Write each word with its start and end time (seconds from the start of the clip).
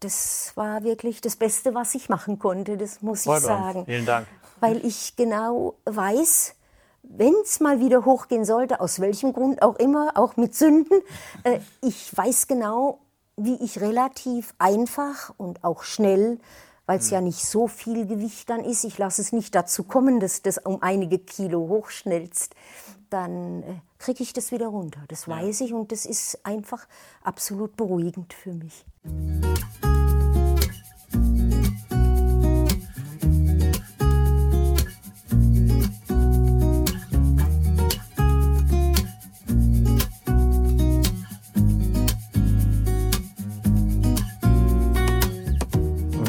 das 0.00 0.52
war 0.54 0.82
wirklich 0.82 1.20
das 1.20 1.36
Beste, 1.36 1.74
was 1.74 1.94
ich 1.94 2.08
machen 2.08 2.38
konnte, 2.38 2.76
das 2.76 3.02
muss 3.02 3.24
Freut 3.24 3.38
ich 3.38 3.44
sagen. 3.44 3.78
Uns. 3.80 3.86
Vielen 3.86 4.06
Dank. 4.06 4.26
Weil 4.60 4.84
ich 4.84 5.16
genau 5.16 5.74
weiß, 5.84 6.54
wenn 7.02 7.34
es 7.42 7.60
mal 7.60 7.80
wieder 7.80 8.04
hochgehen 8.04 8.44
sollte, 8.44 8.80
aus 8.80 9.00
welchem 9.00 9.32
Grund 9.32 9.62
auch 9.62 9.76
immer, 9.76 10.12
auch 10.16 10.36
mit 10.36 10.54
Sünden, 10.54 11.00
äh, 11.44 11.60
ich 11.82 12.16
weiß 12.16 12.46
genau, 12.46 13.00
wie 13.36 13.54
ich 13.62 13.80
relativ 13.80 14.54
einfach 14.58 15.32
und 15.36 15.64
auch 15.64 15.82
schnell, 15.82 16.38
weil 16.86 16.98
es 16.98 17.10
ja 17.10 17.20
nicht 17.20 17.44
so 17.46 17.68
viel 17.68 18.06
Gewicht 18.06 18.50
dann 18.50 18.64
ist, 18.64 18.84
ich 18.84 18.98
lasse 18.98 19.22
es 19.22 19.32
nicht 19.32 19.54
dazu 19.54 19.84
kommen, 19.84 20.20
dass 20.20 20.42
das 20.42 20.58
um 20.58 20.82
einige 20.82 21.18
Kilo 21.18 21.68
hochschnellst, 21.68 22.54
dann 23.10 23.62
äh, 23.62 23.66
kriege 23.98 24.22
ich 24.22 24.32
das 24.32 24.52
wieder 24.52 24.68
runter. 24.68 25.00
Das 25.08 25.28
weiß 25.28 25.62
ich 25.62 25.72
und 25.72 25.92
das 25.92 26.06
ist 26.06 26.44
einfach 26.44 26.86
absolut 27.22 27.76
beruhigend 27.76 28.32
für 28.34 28.52
mich. 28.52 28.84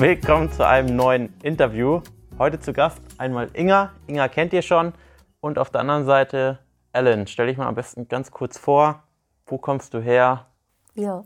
Willkommen 0.01 0.51
zu 0.51 0.65
einem 0.65 0.95
neuen 0.95 1.31
Interview. 1.43 2.01
Heute 2.39 2.59
zu 2.59 2.73
Gast 2.73 2.99
einmal 3.19 3.51
Inga. 3.53 3.91
Inga 4.07 4.29
kennt 4.29 4.51
ihr 4.51 4.63
schon. 4.63 4.93
Und 5.41 5.59
auf 5.59 5.69
der 5.69 5.81
anderen 5.81 6.05
Seite 6.05 6.57
Ellen. 6.91 7.27
Stell 7.27 7.45
dich 7.45 7.57
mal 7.57 7.67
am 7.67 7.75
besten 7.75 8.07
ganz 8.07 8.31
kurz 8.31 8.57
vor. 8.57 9.03
Wo 9.45 9.59
kommst 9.59 9.93
du 9.93 9.99
her? 9.99 10.47
Ja, 10.95 11.23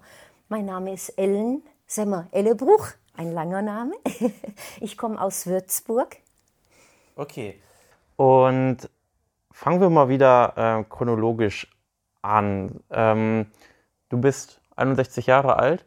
mein 0.50 0.66
Name 0.66 0.92
ist 0.92 1.08
Ellen 1.12 1.64
Semmer 1.88 2.28
Ellebruch, 2.32 2.90
ein 3.16 3.32
langer 3.32 3.62
Name. 3.62 3.94
Ich 4.82 4.98
komme 4.98 5.22
aus 5.22 5.48
Würzburg. 5.48 6.18
Okay. 7.16 7.62
Und 8.18 8.90
fangen 9.54 9.80
wir 9.80 9.90
mal 9.90 10.10
wieder 10.10 10.54
äh, 10.58 10.84
chronologisch 10.84 11.74
an. 12.22 12.82
Ähm, 12.90 13.46
du 14.10 14.18
bist 14.18 14.60
61 14.76 15.28
Jahre 15.28 15.60
alt. 15.60 15.86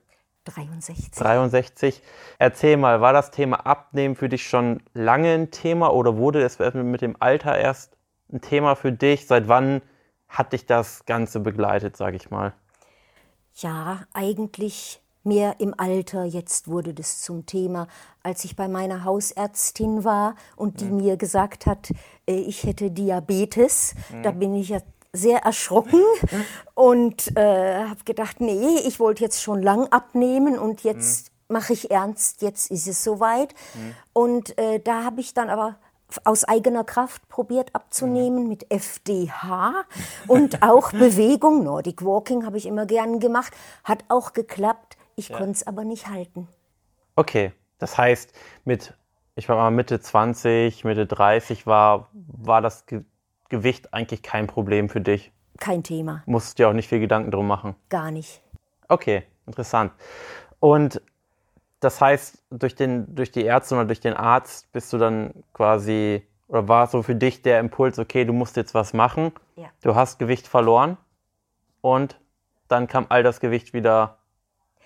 63. 0.48 1.10
63. 1.10 2.02
Erzähl 2.38 2.76
mal, 2.76 3.00
war 3.00 3.12
das 3.12 3.30
Thema 3.30 3.66
Abnehmen 3.66 4.16
für 4.16 4.28
dich 4.28 4.46
schon 4.48 4.82
lange 4.94 5.32
ein 5.34 5.50
Thema 5.50 5.92
oder 5.92 6.16
wurde 6.16 6.42
es 6.42 6.58
mit 6.58 7.02
dem 7.02 7.16
Alter 7.20 7.56
erst 7.58 7.96
ein 8.32 8.40
Thema 8.40 8.74
für 8.74 8.92
dich? 8.92 9.26
Seit 9.26 9.48
wann 9.48 9.82
hat 10.28 10.52
dich 10.52 10.66
das 10.66 11.04
Ganze 11.06 11.40
begleitet, 11.40 11.96
sage 11.96 12.16
ich 12.16 12.30
mal? 12.30 12.52
Ja, 13.54 14.00
eigentlich 14.12 15.00
mehr 15.24 15.56
im 15.58 15.74
Alter. 15.76 16.24
Jetzt 16.24 16.68
wurde 16.68 16.94
das 16.94 17.22
zum 17.22 17.46
Thema, 17.46 17.86
als 18.22 18.44
ich 18.44 18.56
bei 18.56 18.68
meiner 18.68 19.04
Hausärztin 19.04 20.04
war 20.04 20.34
und 20.56 20.80
die 20.80 20.86
mhm. 20.86 20.96
mir 20.96 21.16
gesagt 21.16 21.66
hat, 21.66 21.90
äh, 22.26 22.34
ich 22.34 22.64
hätte 22.64 22.90
Diabetes. 22.90 23.94
Mhm. 24.10 24.22
Da 24.22 24.30
bin 24.30 24.54
ich 24.54 24.70
ja 24.70 24.80
sehr 25.18 25.40
erschrocken 25.40 26.02
und 26.74 27.36
äh, 27.36 27.84
habe 27.84 28.04
gedacht, 28.04 28.40
nee, 28.40 28.78
ich 28.86 29.00
wollte 29.00 29.22
jetzt 29.22 29.42
schon 29.42 29.62
lang 29.62 29.88
abnehmen 29.88 30.58
und 30.58 30.82
jetzt 30.84 31.30
mhm. 31.48 31.54
mache 31.54 31.72
ich 31.72 31.90
ernst, 31.90 32.42
jetzt 32.42 32.70
ist 32.70 32.86
es 32.86 33.04
soweit. 33.04 33.54
Mhm. 33.74 33.94
Und 34.12 34.58
äh, 34.58 34.80
da 34.80 35.04
habe 35.04 35.20
ich 35.20 35.34
dann 35.34 35.50
aber 35.50 35.76
aus 36.24 36.44
eigener 36.44 36.84
Kraft 36.84 37.28
probiert 37.28 37.74
abzunehmen 37.74 38.44
mhm. 38.44 38.48
mit 38.48 38.70
FDH 38.70 39.84
und 40.26 40.62
auch 40.62 40.92
Bewegung. 40.92 41.64
Nordic 41.64 42.04
Walking 42.04 42.46
habe 42.46 42.56
ich 42.56 42.66
immer 42.66 42.86
gern 42.86 43.20
gemacht, 43.20 43.52
hat 43.84 44.04
auch 44.08 44.32
geklappt. 44.32 44.96
Ich 45.16 45.28
ja. 45.30 45.36
konnte 45.36 45.52
es 45.52 45.66
aber 45.66 45.84
nicht 45.84 46.08
halten. 46.08 46.48
Okay, 47.16 47.52
das 47.78 47.98
heißt, 47.98 48.32
mit, 48.64 48.94
ich 49.34 49.48
war 49.48 49.56
mal 49.56 49.70
Mitte 49.70 50.00
20, 50.00 50.84
Mitte 50.84 51.06
30 51.06 51.66
war, 51.66 52.08
war 52.12 52.62
das 52.62 52.84
Gewicht 53.48 53.94
eigentlich 53.94 54.22
kein 54.22 54.46
Problem 54.46 54.88
für 54.88 55.00
dich? 55.00 55.32
Kein 55.58 55.82
Thema. 55.82 56.22
Musst 56.26 56.58
dir 56.58 56.68
auch 56.68 56.72
nicht 56.72 56.88
viel 56.88 57.00
Gedanken 57.00 57.30
drum 57.30 57.46
machen? 57.46 57.74
Gar 57.88 58.10
nicht. 58.10 58.40
Okay, 58.88 59.24
interessant. 59.46 59.92
Und 60.60 61.02
das 61.80 62.00
heißt, 62.00 62.42
durch, 62.50 62.74
den, 62.74 63.14
durch 63.14 63.30
die 63.30 63.44
Ärzte 63.44 63.74
oder 63.74 63.84
durch 63.84 64.00
den 64.00 64.14
Arzt 64.14 64.70
bist 64.72 64.92
du 64.92 64.98
dann 64.98 65.32
quasi, 65.52 66.22
oder 66.48 66.68
war 66.68 66.86
so 66.86 67.02
für 67.02 67.14
dich 67.14 67.42
der 67.42 67.60
Impuls, 67.60 67.98
okay, 67.98 68.24
du 68.24 68.32
musst 68.32 68.56
jetzt 68.56 68.74
was 68.74 68.92
machen. 68.94 69.32
Ja. 69.56 69.68
Du 69.82 69.94
hast 69.94 70.18
Gewicht 70.18 70.48
verloren 70.48 70.96
und 71.80 72.18
dann 72.68 72.86
kam 72.86 73.06
all 73.08 73.22
das 73.22 73.40
Gewicht 73.40 73.72
wieder 73.72 74.18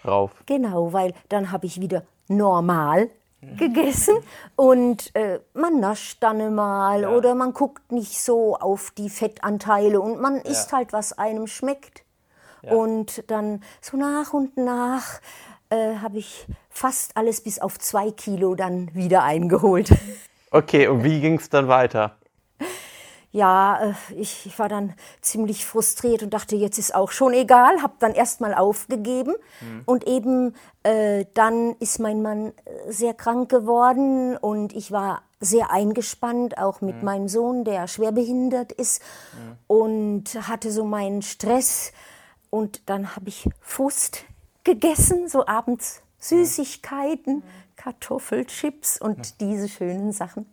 rauf. 0.05 0.33
Genau, 0.47 0.93
weil 0.93 1.15
dann 1.29 1.50
habe 1.53 1.67
ich 1.67 1.81
wieder 1.81 2.05
normal 2.29 3.11
gegessen 3.57 4.15
und 4.57 5.15
äh, 5.15 5.41
man 5.55 5.81
nascht 5.81 6.23
dann 6.23 6.55
mal 6.55 7.03
ja. 7.03 7.11
oder 7.11 7.35
man 7.35 7.53
guckt 7.53 7.91
nicht 7.91 8.21
so 8.21 8.57
auf 8.57 8.93
die 8.93 9.11
Fettanteile 9.11 10.01
und 10.01 10.21
man 10.21 10.37
ja. 10.37 10.43
isst 10.43 10.73
halt, 10.73 10.93
was 10.93 11.19
einem 11.19 11.47
schmeckt. 11.47 12.05
Ja. 12.63 12.73
Und 12.73 13.25
dann 13.29 13.63
so 13.81 13.97
nach 13.97 14.33
und 14.33 14.57
nach 14.57 15.21
äh, 15.71 15.97
habe 15.97 16.19
ich 16.19 16.47
fast 16.71 17.17
alles 17.17 17.41
bis 17.41 17.59
auf 17.59 17.79
zwei 17.79 18.11
Kilo 18.13 18.55
dann 18.55 18.95
wieder 18.95 19.25
eingeholt. 19.25 19.91
Okay, 20.55 20.87
und 20.87 21.03
wie 21.03 21.21
ging 21.21 21.39
es 21.39 21.49
dann 21.49 21.67
weiter? 21.67 22.17
Ja, 23.32 23.81
äh, 23.82 23.94
ich, 24.15 24.47
ich, 24.47 24.59
war 24.59 24.69
dann 24.69 24.93
ziemlich 25.22 25.65
frustriert 25.65 26.22
und 26.22 26.34
dachte, 26.34 26.54
jetzt 26.54 26.78
ist 26.78 26.94
auch 26.94 27.10
schon 27.10 27.32
egal, 27.32 27.82
habe 27.82 27.94
dann 27.98 28.12
erstmal 28.12 28.54
aufgegeben 28.54 29.34
mhm. 29.60 29.82
und 29.87 30.06
eben 30.06 30.54
äh, 30.82 31.25
dann 31.34 31.75
ist 31.81 31.98
mein 31.98 32.22
Mann 32.22 32.48
äh, 32.48 32.93
sehr 32.93 33.15
krank 33.15 33.48
geworden 33.48 34.37
und 34.37 34.75
ich 34.75 34.93
war 34.93 35.22
sehr 35.41 35.70
eingespannt, 35.70 36.59
auch 36.59 36.82
mit 36.82 36.98
mhm. 36.98 37.04
meinem 37.04 37.28
Sohn, 37.28 37.65
der 37.65 37.88
schwerbehindert 37.88 38.70
ist 38.70 39.03
mhm. 39.32 39.56
und 39.66 40.49
hatte 40.49 40.70
so 40.70 40.84
meinen 40.84 41.22
Stress 41.22 41.93
und 42.50 42.82
dann 42.87 43.16
habe 43.16 43.28
ich 43.28 43.49
Frust 43.60 44.25
gegessen, 44.62 45.28
so 45.28 45.47
abends 45.47 46.03
Süßigkeiten, 46.19 47.37
mhm. 47.37 47.43
Kartoffelchips 47.76 49.00
und 49.00 49.19
mhm. 49.19 49.22
diese 49.41 49.69
schönen 49.69 50.12
Sachen. 50.12 50.47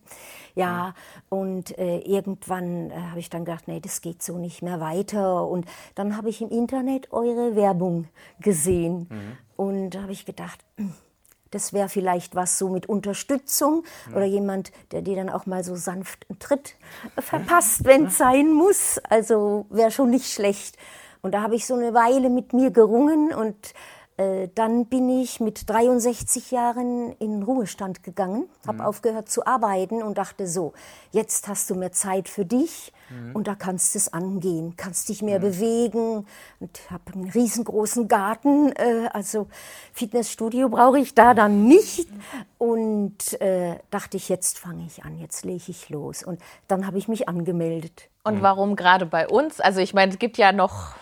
Ja, 0.59 0.94
und 1.30 1.78
äh, 1.78 2.00
irgendwann 2.00 2.92
äh, 2.92 2.96
habe 2.96 3.20
ich 3.20 3.30
dann 3.30 3.46
gedacht, 3.46 3.68
nee, 3.68 3.80
das 3.80 4.02
geht 4.02 4.22
so 4.22 4.38
nicht 4.38 4.62
mehr 4.62 4.80
weiter. 4.80 5.47
Und 5.47 5.66
dann 5.96 6.18
habe 6.18 6.30
ich 6.30 6.42
im 6.42 6.50
Internet 6.50 7.12
eure 7.14 7.56
Werbung 7.56 8.08
gesehen. 8.40 9.08
Mhm. 9.09 9.38
Und 9.56 9.90
da 9.92 10.02
habe 10.02 10.12
ich 10.12 10.25
gedacht, 10.25 10.59
hm, 10.78 10.94
das 11.52 11.74
wäre 11.74 11.90
vielleicht 11.90 12.36
was 12.36 12.58
so 12.58 12.70
mit 12.70 12.88
Unterstützung 12.88 13.84
mhm. 14.08 14.16
oder 14.16 14.25
jemand, 14.25 14.72
der 14.92 15.02
dir 15.02 15.16
dann 15.16 15.30
auch 15.30 15.46
mal 15.46 15.64
so 15.64 15.75
sanft 15.75 16.25
einen 16.30 16.40
Tritt 16.40 16.76
verpasst, 17.18 17.86
wenn 17.86 18.08
es 18.08 18.18
sein 18.18 18.52
muss. 18.52 19.00
Also 19.09 19.66
wäre 19.70 19.91
schon 19.91 20.09
nicht 20.09 20.31
schlecht. 20.31 20.78
Und 21.22 21.34
da 21.34 21.41
habe 21.41 21.56
ich 21.56 21.66
so 21.66 21.76
eine 21.76 21.94
Weile 21.94 22.30
mit 22.30 22.53
mir 22.53 22.72
gerungen 22.72 23.34
und 23.34 23.56
äh, 23.56 23.99
dann 24.56 24.88
bin 24.88 25.09
ich 25.09 25.40
mit 25.40 25.69
63 25.69 26.52
Jahren 26.52 27.13
in 27.19 27.41
Ruhestand 27.41 28.03
gegangen, 28.03 28.50
habe 28.68 28.80
mhm. 28.80 28.85
aufgehört 28.85 29.30
zu 29.30 29.46
arbeiten 29.46 30.03
und 30.03 30.18
dachte 30.18 30.46
so, 30.46 30.74
jetzt 31.12 31.47
hast 31.47 31.69
du 31.69 31.75
mehr 31.75 31.94
Zeit 31.94 32.28
für 32.28 32.44
dich 32.44 32.91
mhm. 33.09 33.35
und 33.35 33.47
da 33.47 33.56
kannst 33.56 33.96
du 33.96 34.00
es 34.00 34.12
angehen, 34.12 34.74
kannst 34.75 35.08
dich 35.08 35.22
mehr 35.22 35.40
mhm. 35.40 35.44
bewegen 35.44 36.28
und 36.59 36.91
habe 36.91 37.13
einen 37.13 37.29
riesengroßen 37.29 38.09
Garten, 38.09 38.74
äh, 38.74 39.09
also 39.13 39.47
Fitnessstudio 39.94 40.68
brauche 40.68 41.00
ich 41.00 41.16
da 41.16 41.34
dann 41.34 41.66
nicht 41.66 42.09
und 42.58 43.40
äh, 43.41 43.78
dachte 43.90 44.18
ich, 44.18 44.28
jetzt 44.28 44.59
fange 44.59 44.85
ich 44.85 45.06
an, 45.06 45.18
jetzt 45.18 45.46
lege 45.46 45.63
ich 45.68 45.90
los 45.90 46.24
und 46.24 46.41
dann 46.68 46.85
habe 46.85 46.97
ich 46.97 47.08
mich 47.08 47.29
angemeldet. 47.29 48.09
Und 48.24 48.41
warum 48.41 48.75
gerade 48.75 49.06
bei 49.06 49.28
uns? 49.28 49.59
Also 49.59 49.79
ich 49.79 49.94
meine, 49.94 50.12
es 50.12 50.19
gibt 50.19 50.38
ja 50.38 50.52
noch 50.52 50.94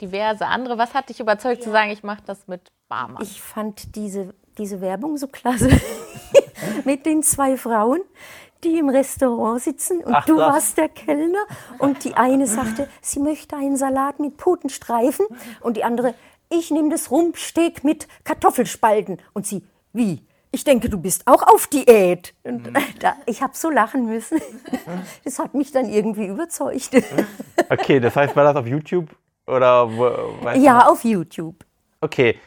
diverse 0.00 0.46
andere. 0.46 0.78
Was 0.78 0.94
hat 0.94 1.08
dich 1.08 1.20
überzeugt 1.20 1.58
ja. 1.58 1.64
zu 1.64 1.70
sagen, 1.70 1.90
ich 1.90 2.02
mache 2.02 2.22
das 2.26 2.46
mit 2.48 2.72
Barmann? 2.88 3.22
Ich 3.22 3.40
fand 3.40 3.94
diese, 3.96 4.34
diese 4.58 4.80
Werbung 4.80 5.16
so 5.16 5.26
klasse 5.26 5.68
mit 6.84 7.06
den 7.06 7.22
zwei 7.22 7.56
Frauen, 7.56 8.00
die 8.64 8.78
im 8.78 8.88
Restaurant 8.88 9.60
sitzen 9.60 10.02
und 10.02 10.14
Ach, 10.14 10.24
du 10.24 10.36
das. 10.36 10.52
warst 10.52 10.78
der 10.78 10.88
Kellner 10.88 11.44
und 11.78 12.04
die 12.04 12.14
eine 12.14 12.46
sagte, 12.46 12.88
sie 13.00 13.20
möchte 13.20 13.56
einen 13.56 13.76
Salat 13.76 14.18
mit 14.18 14.36
Putenstreifen 14.36 15.26
und 15.60 15.76
die 15.76 15.84
andere, 15.84 16.14
ich 16.48 16.70
nehme 16.70 16.90
das 16.90 17.10
Rumpsteak 17.10 17.84
mit 17.84 18.08
Kartoffelspalten 18.24 19.18
und 19.34 19.46
sie, 19.46 19.62
wie? 19.92 20.22
Ich 20.52 20.64
denke, 20.64 20.88
du 20.88 20.98
bist 20.98 21.26
auch 21.26 21.42
auf 21.42 21.66
Diät. 21.66 22.32
Und 22.42 22.68
mhm. 22.68 22.76
da, 23.00 23.16
ich 23.26 23.42
habe 23.42 23.52
so 23.54 23.68
lachen 23.70 24.06
müssen. 24.06 24.40
Das 25.24 25.38
hat 25.38 25.54
mich 25.54 25.72
dann 25.72 25.86
irgendwie 25.90 26.26
überzeugt. 26.26 26.90
Okay, 27.68 27.98
das 27.98 28.14
heißt, 28.14 28.36
war 28.36 28.44
das 28.44 28.56
auf 28.56 28.66
YouTube 28.66 29.10
oder 29.46 29.88
ja, 30.56 30.80
du? 30.80 30.90
auf 30.90 31.04
YouTube. 31.04 31.64
Okay. 32.00 32.38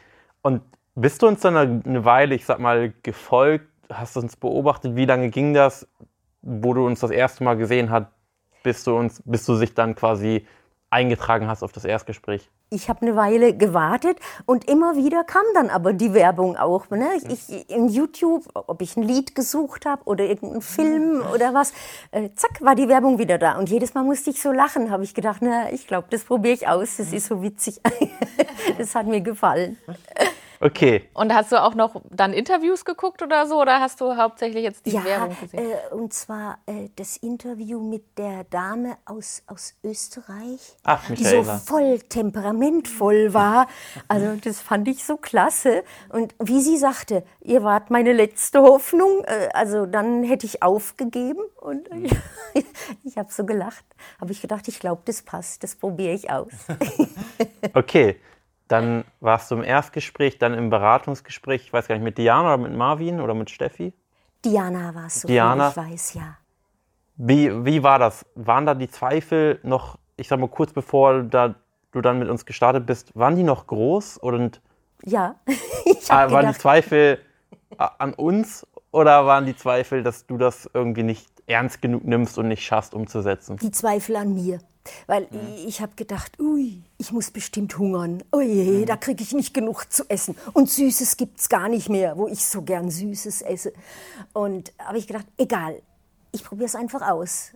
Und 0.42 0.62
bist 0.94 1.22
du 1.22 1.28
uns 1.28 1.40
dann 1.40 1.56
eine 1.56 2.04
Weile, 2.04 2.34
ich 2.34 2.44
sag 2.44 2.58
mal, 2.58 2.92
gefolgt? 3.02 3.66
Hast 3.90 4.16
du 4.16 4.20
uns 4.20 4.36
beobachtet? 4.36 4.96
Wie 4.96 5.06
lange 5.06 5.30
ging 5.30 5.54
das, 5.54 5.88
wo 6.42 6.74
du 6.74 6.86
uns 6.86 7.00
das 7.00 7.10
erste 7.10 7.44
Mal 7.44 7.56
gesehen 7.56 7.90
hast, 7.90 8.06
bis 8.62 8.84
du 8.84 8.96
uns, 8.96 9.22
bis 9.24 9.44
du 9.46 9.54
sich 9.54 9.74
dann 9.74 9.94
quasi 9.94 10.46
eingetragen 10.90 11.48
hast 11.48 11.62
auf 11.62 11.72
das 11.72 11.84
Erstgespräch? 11.84 12.48
Ich 12.70 12.88
habe 12.88 13.02
eine 13.02 13.16
Weile 13.16 13.54
gewartet 13.54 14.18
und 14.46 14.68
immer 14.68 14.96
wieder 14.96 15.24
kam 15.24 15.42
dann 15.54 15.70
aber 15.70 15.92
die 15.92 16.14
Werbung 16.14 16.56
auch. 16.56 16.88
Ne? 16.90 17.08
Ich, 17.28 17.68
in 17.68 17.88
YouTube, 17.88 18.44
ob 18.54 18.80
ich 18.80 18.96
ein 18.96 19.02
Lied 19.02 19.34
gesucht 19.34 19.86
habe 19.86 20.02
oder 20.04 20.24
irgendeinen 20.24 20.62
Film 20.62 21.22
oder 21.34 21.52
was, 21.52 21.72
äh, 22.12 22.30
zack, 22.36 22.60
war 22.60 22.76
die 22.76 22.88
Werbung 22.88 23.18
wieder 23.18 23.38
da. 23.38 23.58
Und 23.58 23.68
jedes 23.68 23.94
Mal 23.94 24.04
musste 24.04 24.30
ich 24.30 24.40
so 24.40 24.52
lachen, 24.52 24.90
habe 24.90 25.02
ich 25.02 25.14
gedacht, 25.14 25.40
na, 25.42 25.72
ich 25.72 25.88
glaube, 25.88 26.06
das 26.10 26.22
probiere 26.22 26.54
ich 26.54 26.68
aus, 26.68 26.96
das 26.96 27.12
ist 27.12 27.26
so 27.26 27.42
witzig. 27.42 27.80
das 28.78 28.94
hat 28.94 29.06
mir 29.06 29.20
gefallen. 29.20 29.76
Okay. 30.62 31.08
Und 31.14 31.34
hast 31.34 31.52
du 31.52 31.62
auch 31.62 31.74
noch 31.74 32.02
dann 32.10 32.34
Interviews 32.34 32.84
geguckt 32.84 33.22
oder 33.22 33.46
so? 33.46 33.58
Oder 33.58 33.80
hast 33.80 33.98
du 34.02 34.14
hauptsächlich 34.16 34.62
jetzt 34.62 34.84
die 34.84 34.90
ja, 34.90 35.04
Werbung 35.04 35.36
gesehen? 35.40 35.70
Äh, 35.70 35.94
und 35.94 36.12
zwar 36.12 36.58
äh, 36.66 36.90
das 36.96 37.16
Interview 37.16 37.80
mit 37.80 38.18
der 38.18 38.44
Dame 38.44 38.98
aus, 39.06 39.42
aus 39.46 39.74
Österreich, 39.82 40.76
Ach, 40.84 41.02
die 41.08 41.24
so 41.24 41.42
voll 41.44 42.00
temperamentvoll 42.00 43.32
war. 43.32 43.68
Also 44.06 44.36
das 44.36 44.60
fand 44.60 44.86
ich 44.88 45.02
so 45.02 45.16
klasse. 45.16 45.82
Und 46.10 46.34
wie 46.38 46.60
sie 46.60 46.76
sagte, 46.76 47.24
ihr 47.40 47.62
wart 47.62 47.88
meine 47.88 48.12
letzte 48.12 48.60
Hoffnung. 48.60 49.24
Äh, 49.24 49.48
also 49.54 49.86
dann 49.86 50.24
hätte 50.24 50.44
ich 50.44 50.62
aufgegeben. 50.62 51.40
Und 51.58 51.88
ich, 52.52 52.66
ich 53.04 53.16
habe 53.16 53.32
so 53.32 53.46
gelacht. 53.46 53.84
Habe 54.20 54.32
ich 54.32 54.42
gedacht, 54.42 54.68
ich 54.68 54.78
glaube, 54.78 55.00
das 55.06 55.22
passt. 55.22 55.62
Das 55.62 55.74
probiere 55.74 56.12
ich 56.12 56.28
aus. 56.28 56.52
okay. 57.72 58.20
Dann 58.70 59.02
warst 59.18 59.50
du 59.50 59.56
im 59.56 59.64
Erstgespräch, 59.64 60.38
dann 60.38 60.54
im 60.54 60.70
Beratungsgespräch, 60.70 61.62
ich 61.64 61.72
weiß 61.72 61.88
gar 61.88 61.96
nicht, 61.96 62.04
mit 62.04 62.18
Diana 62.18 62.54
oder 62.54 62.68
mit 62.68 62.72
Marvin 62.72 63.20
oder 63.20 63.34
mit 63.34 63.50
Steffi? 63.50 63.92
Diana 64.44 64.94
war 64.94 65.06
es, 65.06 65.22
so 65.22 65.26
Diana. 65.26 65.70
ich 65.70 65.76
weiß, 65.76 66.14
ja. 66.14 66.36
Wie, 67.16 67.64
wie 67.64 67.82
war 67.82 67.98
das? 67.98 68.24
Waren 68.36 68.66
da 68.66 68.74
die 68.74 68.88
Zweifel 68.88 69.58
noch, 69.64 69.98
ich 70.16 70.28
sag 70.28 70.38
mal, 70.38 70.48
kurz 70.48 70.72
bevor 70.72 71.24
da, 71.24 71.56
du 71.90 72.00
dann 72.00 72.20
mit 72.20 72.28
uns 72.28 72.46
gestartet 72.46 72.86
bist, 72.86 73.10
waren 73.18 73.34
die 73.34 73.42
noch 73.42 73.66
groß? 73.66 74.18
Und, 74.18 74.60
ja, 75.04 75.34
ich 75.84 76.08
äh, 76.08 76.30
waren 76.30 76.52
die 76.52 76.58
Zweifel 76.58 77.18
an 77.76 78.14
uns 78.14 78.64
oder 78.92 79.26
waren 79.26 79.46
die 79.46 79.56
Zweifel, 79.56 80.04
dass 80.04 80.26
du 80.26 80.38
das 80.38 80.70
irgendwie 80.72 81.02
nicht 81.02 81.28
ernst 81.48 81.82
genug 81.82 82.04
nimmst 82.04 82.38
und 82.38 82.46
nicht 82.46 82.64
schaffst 82.64 82.94
umzusetzen? 82.94 83.56
Die 83.56 83.72
Zweifel 83.72 84.14
an 84.14 84.32
mir. 84.32 84.60
Weil 85.06 85.22
mhm. 85.30 85.66
ich 85.66 85.80
habe 85.80 85.92
gedacht, 85.94 86.40
ui, 86.40 86.82
ich 86.98 87.12
muss 87.12 87.30
bestimmt 87.30 87.76
hungern. 87.78 88.22
Oh 88.32 88.40
je, 88.40 88.80
mhm. 88.80 88.86
da 88.86 88.96
kriege 88.96 89.22
ich 89.22 89.32
nicht 89.32 89.52
genug 89.52 89.92
zu 89.92 90.04
essen. 90.08 90.36
Und 90.52 90.70
Süßes 90.70 91.16
gibt 91.16 91.40
es 91.40 91.48
gar 91.48 91.68
nicht 91.68 91.88
mehr, 91.88 92.16
wo 92.16 92.28
ich 92.28 92.44
so 92.44 92.62
gern 92.62 92.90
Süßes 92.90 93.42
esse. 93.42 93.72
Und 94.32 94.72
habe 94.78 94.98
ich 94.98 95.06
gedacht, 95.06 95.26
egal, 95.36 95.82
ich 96.32 96.44
probiere 96.44 96.66
es 96.66 96.74
einfach 96.74 97.02
aus. 97.02 97.52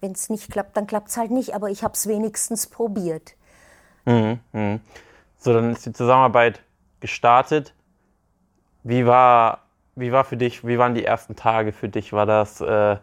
Wenn 0.00 0.12
es 0.12 0.30
nicht 0.30 0.50
klappt, 0.50 0.76
dann 0.76 0.86
klappt 0.86 1.08
es 1.08 1.16
halt 1.16 1.30
nicht, 1.30 1.54
aber 1.54 1.70
ich 1.70 1.84
habe 1.84 1.94
es 1.94 2.06
wenigstens 2.06 2.66
probiert. 2.66 3.34
Mhm, 4.04 4.40
mh. 4.52 4.80
So, 5.38 5.52
dann 5.52 5.72
ist 5.72 5.86
die 5.86 5.92
Zusammenarbeit 5.92 6.62
gestartet. 7.00 7.74
Wie 8.82 9.06
war, 9.06 9.64
wie 9.94 10.10
war 10.10 10.24
für 10.24 10.36
dich, 10.36 10.66
wie 10.66 10.78
waren 10.78 10.94
die 10.94 11.04
ersten 11.04 11.36
Tage 11.36 11.72
für 11.72 11.88
dich? 11.88 12.12
War 12.12 12.26
das... 12.26 12.60
Äh, 12.60 12.98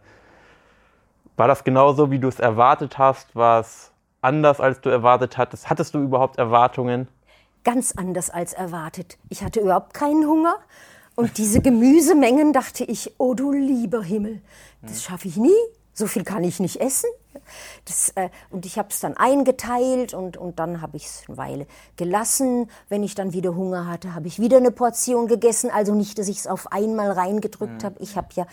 war 1.37 1.47
das 1.47 1.63
genauso, 1.63 2.11
wie 2.11 2.19
du 2.19 2.27
es 2.27 2.39
erwartet 2.39 2.97
hast? 2.97 3.35
War 3.35 3.59
es 3.59 3.91
anders, 4.21 4.59
als 4.59 4.81
du 4.81 4.89
erwartet 4.89 5.37
hattest? 5.37 5.69
Hattest 5.69 5.93
du 5.93 5.99
überhaupt 5.99 6.37
Erwartungen? 6.37 7.07
Ganz 7.63 7.93
anders 7.95 8.29
als 8.29 8.53
erwartet. 8.53 9.17
Ich 9.29 9.43
hatte 9.43 9.59
überhaupt 9.59 9.93
keinen 9.93 10.25
Hunger. 10.25 10.55
Und 11.15 11.37
diese 11.37 11.61
Gemüsemengen 11.61 12.53
dachte 12.53 12.83
ich, 12.83 13.13
oh 13.17 13.33
du 13.33 13.51
lieber 13.51 14.03
Himmel, 14.03 14.41
das 14.81 15.03
schaffe 15.03 15.27
ich 15.27 15.37
nie. 15.37 15.55
So 15.95 16.07
viel 16.07 16.25
kann 16.25 16.43
ich 16.43 16.59
nicht 16.59 16.81
essen. 16.81 17.09
Das, 17.85 18.09
äh, 18.15 18.29
und 18.49 18.65
ich 18.65 18.77
habe 18.77 18.89
es 18.91 18.99
dann 18.99 19.15
eingeteilt 19.15 20.13
und, 20.13 20.35
und 20.35 20.59
dann 20.59 20.81
habe 20.81 20.97
ich 20.97 21.05
es 21.05 21.23
eine 21.27 21.37
Weile 21.37 21.67
gelassen. 21.95 22.69
Wenn 22.89 23.01
ich 23.01 23.15
dann 23.15 23.31
wieder 23.33 23.55
Hunger 23.55 23.87
hatte, 23.87 24.13
habe 24.13 24.27
ich 24.27 24.39
wieder 24.39 24.57
eine 24.57 24.71
Portion 24.71 25.27
gegessen. 25.27 25.69
Also 25.71 25.95
nicht, 25.95 26.19
dass 26.19 26.27
ich 26.27 26.39
es 26.39 26.47
auf 26.47 26.71
einmal 26.71 27.11
reingedrückt 27.11 27.81
mhm. 27.81 27.85
habe. 27.85 27.95
Ich 27.99 28.17
habe 28.17 28.27
ja 28.33 28.45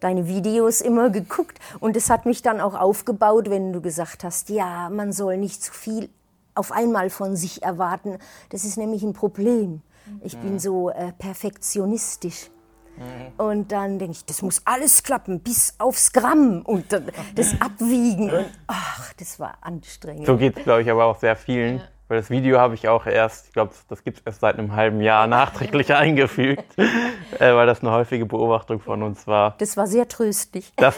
deine 0.00 0.26
Videos 0.26 0.80
immer 0.80 1.10
geguckt 1.10 1.58
und 1.78 1.96
es 1.96 2.10
hat 2.10 2.26
mich 2.26 2.42
dann 2.42 2.60
auch 2.60 2.74
aufgebaut, 2.74 3.48
wenn 3.48 3.72
du 3.72 3.80
gesagt 3.80 4.24
hast, 4.24 4.48
ja, 4.48 4.90
man 4.90 5.12
soll 5.12 5.36
nicht 5.36 5.62
zu 5.62 5.72
viel 5.72 6.08
auf 6.54 6.72
einmal 6.72 7.10
von 7.10 7.36
sich 7.36 7.62
erwarten. 7.62 8.18
Das 8.50 8.64
ist 8.64 8.76
nämlich 8.76 9.04
ein 9.04 9.12
Problem. 9.12 9.82
Ich 10.22 10.36
mhm. 10.36 10.40
bin 10.42 10.58
so 10.58 10.90
äh, 10.90 11.12
perfektionistisch. 11.12 12.50
Mhm. 12.98 13.44
Und 13.44 13.72
dann 13.72 13.98
denke 13.98 14.12
ich, 14.12 14.24
das 14.24 14.42
muss 14.42 14.62
alles 14.64 15.02
klappen, 15.02 15.40
bis 15.40 15.74
aufs 15.78 16.12
Gramm 16.12 16.62
und 16.62 16.86
das 17.34 17.60
Abwiegen. 17.60 18.30
Und 18.30 18.46
ach, 18.66 19.12
das 19.14 19.38
war 19.38 19.58
anstrengend. 19.60 20.26
So 20.26 20.36
geht 20.36 20.56
es, 20.56 20.64
glaube 20.64 20.82
ich, 20.82 20.90
aber 20.90 21.04
auch 21.04 21.18
sehr 21.18 21.36
vielen. 21.36 21.78
Ja. 21.78 21.84
Weil 22.08 22.16
das 22.18 22.30
Video 22.30 22.58
habe 22.58 22.74
ich 22.74 22.88
auch 22.88 23.04
erst, 23.04 23.48
ich 23.48 23.52
glaube, 23.52 23.72
das 23.88 24.02
gibt 24.02 24.18
es 24.18 24.22
erst 24.24 24.40
seit 24.40 24.58
einem 24.58 24.74
halben 24.74 25.02
Jahr 25.02 25.26
nachträglich 25.26 25.92
eingefügt, 25.94 26.64
äh, 26.78 27.54
weil 27.54 27.66
das 27.66 27.82
eine 27.82 27.92
häufige 27.92 28.24
Beobachtung 28.24 28.80
von 28.80 29.02
uns 29.02 29.26
war. 29.26 29.54
Das 29.58 29.76
war 29.76 29.86
sehr 29.86 30.08
tröstlich. 30.08 30.72
Das, 30.76 30.96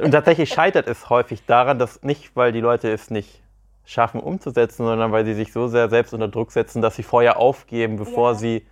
und 0.00 0.12
tatsächlich 0.12 0.48
scheitert 0.50 0.86
es 0.86 1.10
häufig 1.10 1.44
daran, 1.44 1.80
dass 1.80 2.02
nicht, 2.04 2.36
weil 2.36 2.52
die 2.52 2.60
Leute 2.60 2.88
es 2.88 3.10
nicht 3.10 3.42
schaffen 3.84 4.20
umzusetzen, 4.20 4.86
sondern 4.86 5.10
weil 5.10 5.24
sie 5.24 5.34
sich 5.34 5.52
so 5.52 5.66
sehr 5.66 5.88
selbst 5.88 6.14
unter 6.14 6.28
Druck 6.28 6.52
setzen, 6.52 6.82
dass 6.82 6.94
sie 6.94 7.02
vorher 7.02 7.38
aufgeben, 7.38 7.96
bevor 7.96 8.32
ja. 8.32 8.38
sie 8.38 8.66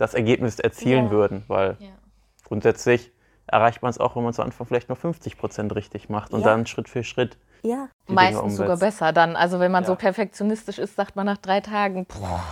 das 0.00 0.14
Ergebnis 0.14 0.58
erzielen 0.58 1.06
ja. 1.06 1.10
würden. 1.10 1.44
Weil 1.48 1.76
ja. 1.78 1.88
grundsätzlich 2.44 3.12
erreicht 3.46 3.82
man 3.82 3.90
es 3.90 3.98
auch, 3.98 4.16
wenn 4.16 4.22
man 4.22 4.32
zu 4.32 4.42
Anfang 4.42 4.66
vielleicht 4.66 4.88
nur 4.88 4.96
50 4.96 5.36
Prozent 5.36 5.74
richtig 5.74 6.08
macht 6.08 6.32
und 6.32 6.40
ja. 6.40 6.46
dann 6.46 6.66
Schritt 6.66 6.88
für 6.88 7.04
Schritt. 7.04 7.36
Ja. 7.62 7.88
Meistens 8.06 8.56
sogar 8.56 8.78
besser 8.78 9.12
dann. 9.12 9.36
Also 9.36 9.60
wenn 9.60 9.70
man 9.70 9.84
so 9.84 9.94
perfektionistisch 9.94 10.78
ist, 10.78 10.96
sagt 10.96 11.16
man 11.16 11.26
nach 11.26 11.36
drei 11.36 11.60
Tagen, 11.60 12.06
boah, 12.06 12.42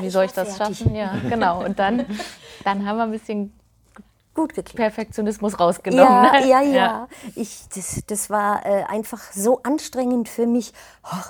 wie 0.00 0.10
soll 0.10 0.24
ich 0.24 0.32
das 0.32 0.56
fertig. 0.56 0.78
schaffen? 0.78 0.94
Ja, 0.94 1.16
genau. 1.28 1.64
Und 1.64 1.78
dann, 1.78 2.06
dann 2.64 2.86
haben 2.86 2.96
wir 2.96 3.04
ein 3.04 3.10
bisschen 3.10 3.52
gut 4.34 4.54
geklappt. 4.54 4.76
Perfektionismus 4.76 5.58
rausgenommen. 5.58 6.24
Ja, 6.24 6.32
ne? 6.32 6.48
ja, 6.48 6.62
ja, 6.62 6.74
ja. 6.74 7.08
Ich, 7.34 7.68
das, 7.74 8.02
das 8.06 8.30
war 8.30 8.64
äh, 8.66 8.84
einfach 8.84 9.32
so 9.32 9.60
anstrengend 9.62 10.28
für 10.28 10.46
mich. 10.46 10.72
Oh, 11.04 11.24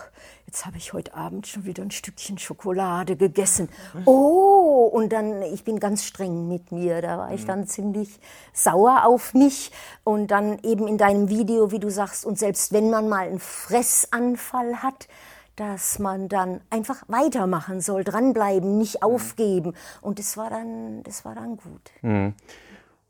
jetzt 0.46 0.66
habe 0.66 0.76
ich 0.76 0.92
heute 0.92 1.14
Abend 1.14 1.46
schon 1.46 1.64
wieder 1.64 1.82
ein 1.82 1.90
Stückchen 1.90 2.38
Schokolade 2.38 3.16
gegessen. 3.16 3.68
Oh, 4.04 4.88
und 4.92 5.12
dann, 5.12 5.42
ich 5.42 5.64
bin 5.64 5.80
ganz 5.80 6.04
streng 6.04 6.48
mit 6.48 6.72
mir. 6.72 7.00
Da 7.02 7.18
war 7.18 7.32
ich 7.32 7.42
mhm. 7.42 7.46
dann 7.46 7.66
ziemlich 7.66 8.20
sauer 8.52 9.04
auf 9.04 9.34
mich. 9.34 9.72
Und 10.04 10.30
dann 10.30 10.58
eben 10.62 10.86
in 10.88 10.98
deinem 10.98 11.28
Video, 11.28 11.70
wie 11.70 11.78
du 11.78 11.90
sagst, 11.90 12.24
und 12.24 12.38
selbst 12.38 12.72
wenn 12.72 12.90
man 12.90 13.08
mal 13.08 13.26
einen 13.26 13.40
Fressanfall 13.40 14.82
hat, 14.82 15.08
dass 15.56 15.98
man 15.98 16.28
dann 16.28 16.60
einfach 16.70 17.02
weitermachen 17.08 17.80
soll, 17.80 18.04
dranbleiben, 18.04 18.78
nicht 18.78 18.96
mhm. 18.96 19.02
aufgeben. 19.02 19.74
Und 20.00 20.18
das 20.18 20.36
war 20.36 20.50
dann, 20.50 21.02
das 21.02 21.24
war 21.24 21.34
dann 21.34 21.56
gut. 21.56 21.90
Mhm. 22.02 22.34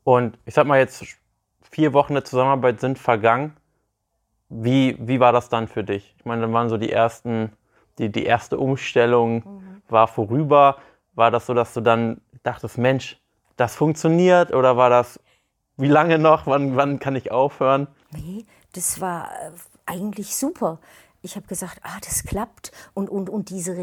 Und 0.03 0.37
ich 0.45 0.53
sag 0.53 0.67
mal 0.67 0.79
jetzt, 0.79 1.03
vier 1.61 1.93
Wochen 1.93 2.13
der 2.13 2.23
Zusammenarbeit 2.25 2.79
sind 2.79 2.99
vergangen. 2.99 3.55
Wie, 4.49 4.97
wie 4.99 5.19
war 5.19 5.31
das 5.31 5.49
dann 5.49 5.67
für 5.67 5.83
dich? 5.83 6.13
Ich 6.17 6.25
meine, 6.25 6.41
dann 6.41 6.53
waren 6.53 6.69
so 6.69 6.77
die 6.77 6.91
ersten, 6.91 7.51
die, 7.97 8.11
die 8.11 8.25
erste 8.25 8.57
Umstellung 8.57 9.35
mhm. 9.35 9.81
war 9.89 10.07
vorüber. 10.07 10.77
War 11.15 11.31
das 11.31 11.45
so, 11.45 11.53
dass 11.53 11.73
du 11.73 11.81
dann 11.81 12.21
dachtest, 12.43 12.77
Mensch, 12.77 13.19
das 13.55 13.75
funktioniert? 13.75 14.53
Oder 14.53 14.77
war 14.77 14.89
das, 14.89 15.19
wie 15.77 15.87
lange 15.87 16.19
noch? 16.19 16.45
Wann, 16.45 16.75
wann 16.75 16.99
kann 16.99 17.15
ich 17.15 17.31
aufhören? 17.31 17.87
Nee, 18.11 18.45
das 18.73 19.01
war 19.01 19.31
äh, 19.31 19.51
eigentlich 19.85 20.35
super. 20.35 20.79
Ich 21.21 21.35
habe 21.35 21.47
gesagt, 21.47 21.79
ah, 21.83 21.97
das 22.03 22.23
klappt. 22.23 22.71
Und, 22.93 23.09
und, 23.09 23.29
und 23.29 23.49
diese 23.49 23.77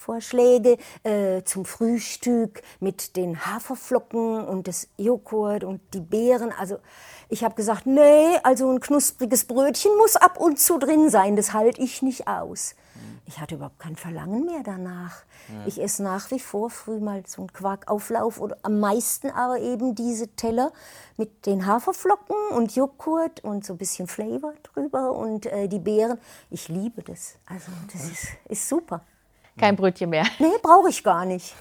Rezeptvorschläge 0.00 0.78
äh, 1.02 1.42
zum 1.44 1.64
Frühstück 1.64 2.62
mit 2.80 3.16
den 3.16 3.44
Haferflocken 3.46 4.44
und 4.44 4.68
das 4.68 4.88
Joghurt 4.96 5.64
und 5.64 5.80
die 5.94 6.00
Beeren. 6.00 6.52
Also 6.58 6.78
ich 7.28 7.44
habe 7.44 7.54
gesagt, 7.54 7.86
nee, 7.86 8.36
also 8.42 8.70
ein 8.70 8.80
knuspriges 8.80 9.44
Brötchen 9.44 9.96
muss 9.98 10.16
ab 10.16 10.38
und 10.38 10.58
zu 10.58 10.78
drin 10.78 11.10
sein, 11.10 11.36
das 11.36 11.52
halte 11.52 11.80
ich 11.80 12.02
nicht 12.02 12.26
aus. 12.26 12.74
Ich 13.26 13.38
hatte 13.38 13.54
überhaupt 13.54 13.78
kein 13.78 13.94
Verlangen 13.94 14.44
mehr 14.44 14.62
danach. 14.64 15.22
Ja. 15.48 15.66
Ich 15.66 15.80
esse 15.80 16.02
nach 16.02 16.32
wie 16.32 16.40
vor 16.40 16.68
früh 16.68 16.98
mal 16.98 17.22
so 17.26 17.42
einen 17.42 17.52
Quarkauflauf 17.52 18.40
oder 18.40 18.56
am 18.62 18.80
meisten 18.80 19.30
aber 19.30 19.60
eben 19.60 19.94
diese 19.94 20.26
Teller 20.34 20.72
mit 21.16 21.46
den 21.46 21.64
Haferflocken 21.64 22.34
und 22.56 22.74
Joghurt 22.74 23.44
und 23.44 23.64
so 23.64 23.74
ein 23.74 23.78
bisschen 23.78 24.08
Flavor 24.08 24.54
drüber 24.64 25.12
und 25.12 25.46
äh, 25.46 25.68
die 25.68 25.78
Beeren. 25.78 26.18
Ich 26.50 26.68
liebe 26.68 27.02
das. 27.02 27.36
Also 27.46 27.70
das 27.92 28.04
ist, 28.06 28.28
ist 28.48 28.68
super. 28.68 29.02
Kein 29.60 29.76
Brötchen 29.76 30.10
mehr. 30.10 30.24
Nee, 30.38 30.58
brauche 30.62 30.88
ich 30.88 31.04
gar 31.04 31.24
nicht. 31.24 31.54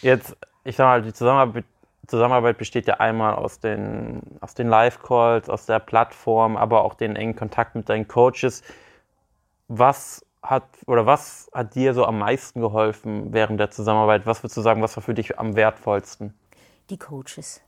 Jetzt, 0.00 0.36
ich 0.64 0.76
sag 0.76 0.86
mal, 0.86 1.02
die 1.02 1.12
Zusammenarbeit 1.12 1.64
Zusammenarbeit 2.08 2.58
besteht 2.58 2.86
ja 2.86 2.94
einmal 2.94 3.34
aus 3.34 3.60
den, 3.60 4.22
aus 4.40 4.54
den 4.54 4.68
Live-Calls, 4.68 5.48
aus 5.48 5.66
der 5.66 5.78
Plattform, 5.78 6.56
aber 6.56 6.84
auch 6.84 6.94
den 6.94 7.14
engen 7.14 7.36
Kontakt 7.36 7.76
mit 7.76 7.88
deinen 7.88 8.08
Coaches. 8.08 8.62
Was 9.68 10.26
hat 10.42 10.64
oder 10.86 11.06
was 11.06 11.48
hat 11.54 11.76
dir 11.76 11.94
so 11.94 12.04
am 12.04 12.18
meisten 12.18 12.60
geholfen 12.60 13.32
während 13.32 13.60
der 13.60 13.70
Zusammenarbeit? 13.70 14.26
Was 14.26 14.42
würdest 14.42 14.56
du 14.56 14.62
sagen, 14.62 14.82
was 14.82 14.96
war 14.96 15.02
für 15.02 15.14
dich 15.14 15.38
am 15.38 15.54
wertvollsten? 15.54 16.34
Die 16.90 16.98
Coaches. 16.98 17.62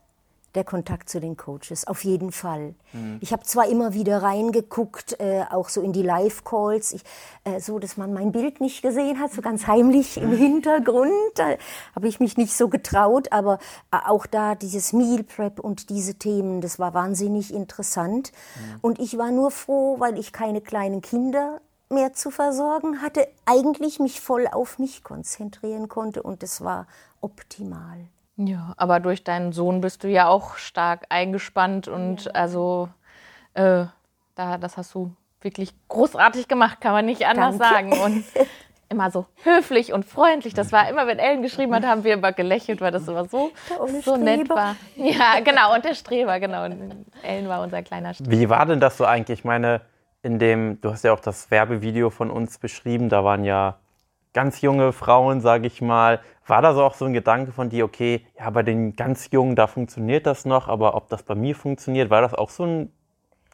Der 0.55 0.63
Kontakt 0.63 1.09
zu 1.09 1.19
den 1.19 1.37
Coaches, 1.37 1.85
auf 1.85 2.03
jeden 2.03 2.31
Fall. 2.31 2.75
Mhm. 2.93 3.17
Ich 3.21 3.31
habe 3.31 3.43
zwar 3.43 3.67
immer 3.67 3.93
wieder 3.93 4.23
reingeguckt, 4.23 5.19
äh, 5.19 5.43
auch 5.49 5.69
so 5.69 5.81
in 5.81 5.93
die 5.93 6.01
Live-Calls, 6.01 6.95
äh, 7.43 7.59
so 7.59 7.79
dass 7.79 7.97
man 7.97 8.13
mein 8.13 8.31
Bild 8.31 8.61
nicht 8.61 8.81
gesehen 8.81 9.19
hat, 9.19 9.33
so 9.33 9.41
ganz 9.41 9.67
heimlich 9.67 10.17
im 10.17 10.31
Hintergrund. 10.35 11.11
Da 11.35 11.55
habe 11.95 12.07
ich 12.07 12.19
mich 12.19 12.37
nicht 12.37 12.55
so 12.55 12.69
getraut, 12.69 13.31
aber 13.31 13.59
äh, 13.91 13.97
auch 14.05 14.25
da 14.25 14.55
dieses 14.55 14.93
Meal 14.93 15.23
Prep 15.23 15.59
und 15.59 15.89
diese 15.89 16.15
Themen, 16.15 16.61
das 16.61 16.79
war 16.79 16.93
wahnsinnig 16.93 17.53
interessant. 17.53 18.31
Mhm. 18.55 18.79
Und 18.81 18.99
ich 18.99 19.17
war 19.17 19.31
nur 19.31 19.51
froh, 19.51 19.99
weil 19.99 20.17
ich 20.17 20.31
keine 20.31 20.61
kleinen 20.61 21.01
Kinder 21.01 21.61
mehr 21.89 22.13
zu 22.13 22.31
versorgen 22.31 23.01
hatte, 23.01 23.27
eigentlich 23.45 23.99
mich 23.99 24.21
voll 24.21 24.47
auf 24.47 24.79
mich 24.79 25.03
konzentrieren 25.03 25.87
konnte 25.87 26.23
und 26.23 26.41
das 26.43 26.63
war 26.63 26.87
optimal. 27.21 28.07
Ja, 28.37 28.73
aber 28.77 28.99
durch 28.99 29.23
deinen 29.23 29.53
Sohn 29.53 29.81
bist 29.81 30.03
du 30.03 30.09
ja 30.09 30.27
auch 30.27 30.57
stark 30.57 31.05
eingespannt 31.09 31.87
und 31.87 32.25
ja. 32.25 32.31
also 32.31 32.89
äh, 33.53 33.85
da, 34.35 34.57
das 34.57 34.77
hast 34.77 34.93
du 34.93 35.15
wirklich 35.41 35.73
großartig 35.87 36.47
gemacht, 36.47 36.81
kann 36.81 36.91
man 36.91 37.05
nicht 37.05 37.25
anders 37.25 37.57
Danke. 37.57 37.95
sagen. 37.95 38.03
Und 38.03 38.25
immer 38.89 39.09
so 39.11 39.25
höflich 39.43 39.93
und 39.93 40.05
freundlich. 40.05 40.53
Das 40.53 40.71
war 40.71 40.89
immer, 40.89 41.07
wenn 41.07 41.19
Ellen 41.19 41.41
geschrieben 41.41 41.73
hat, 41.73 41.85
haben 41.85 42.03
wir 42.03 42.13
immer 42.13 42.33
gelächelt, 42.33 42.81
weil 42.81 42.91
das 42.91 43.07
immer 43.07 43.25
so, 43.25 43.51
so 44.03 44.17
nett 44.17 44.49
war. 44.49 44.75
Ja, 44.95 45.39
genau, 45.43 45.73
und 45.73 45.85
der 45.85 45.95
Streber, 45.95 46.39
genau. 46.39 46.65
Und 46.65 47.05
Ellen 47.23 47.47
war 47.47 47.61
unser 47.61 47.81
kleiner 47.83 48.13
Streber. 48.13 48.31
Wie 48.31 48.49
war 48.49 48.65
denn 48.65 48.79
das 48.79 48.97
so 48.97 49.05
eigentlich? 49.05 49.39
Ich 49.39 49.45
meine, 49.45 49.81
in 50.21 50.39
dem, 50.39 50.79
du 50.81 50.91
hast 50.91 51.03
ja 51.03 51.13
auch 51.13 51.19
das 51.19 51.51
Werbevideo 51.51 52.09
von 52.09 52.29
uns 52.29 52.57
beschrieben, 52.57 53.09
da 53.09 53.23
waren 53.23 53.43
ja 53.43 53.77
ganz 54.33 54.61
junge 54.61 54.91
Frauen, 54.91 55.41
sage 55.41 55.67
ich 55.67 55.81
mal. 55.81 56.19
War 56.47 56.61
da 56.61 56.73
so 56.73 56.83
auch 56.83 56.93
so 56.93 57.05
ein 57.05 57.13
Gedanke 57.13 57.51
von 57.51 57.69
dir, 57.69 57.85
okay, 57.85 58.25
ja, 58.37 58.49
bei 58.49 58.61
den 58.61 58.95
ganz 58.95 59.29
Jungen, 59.31 59.55
da 59.55 59.67
funktioniert 59.67 60.25
das 60.25 60.45
noch, 60.45 60.67
aber 60.67 60.95
ob 60.95 61.09
das 61.09 61.23
bei 61.23 61.35
mir 61.35 61.55
funktioniert, 61.55 62.09
war 62.09 62.21
das 62.21 62.33
auch 62.33 62.49
so 62.49 62.65
ein 62.65 62.91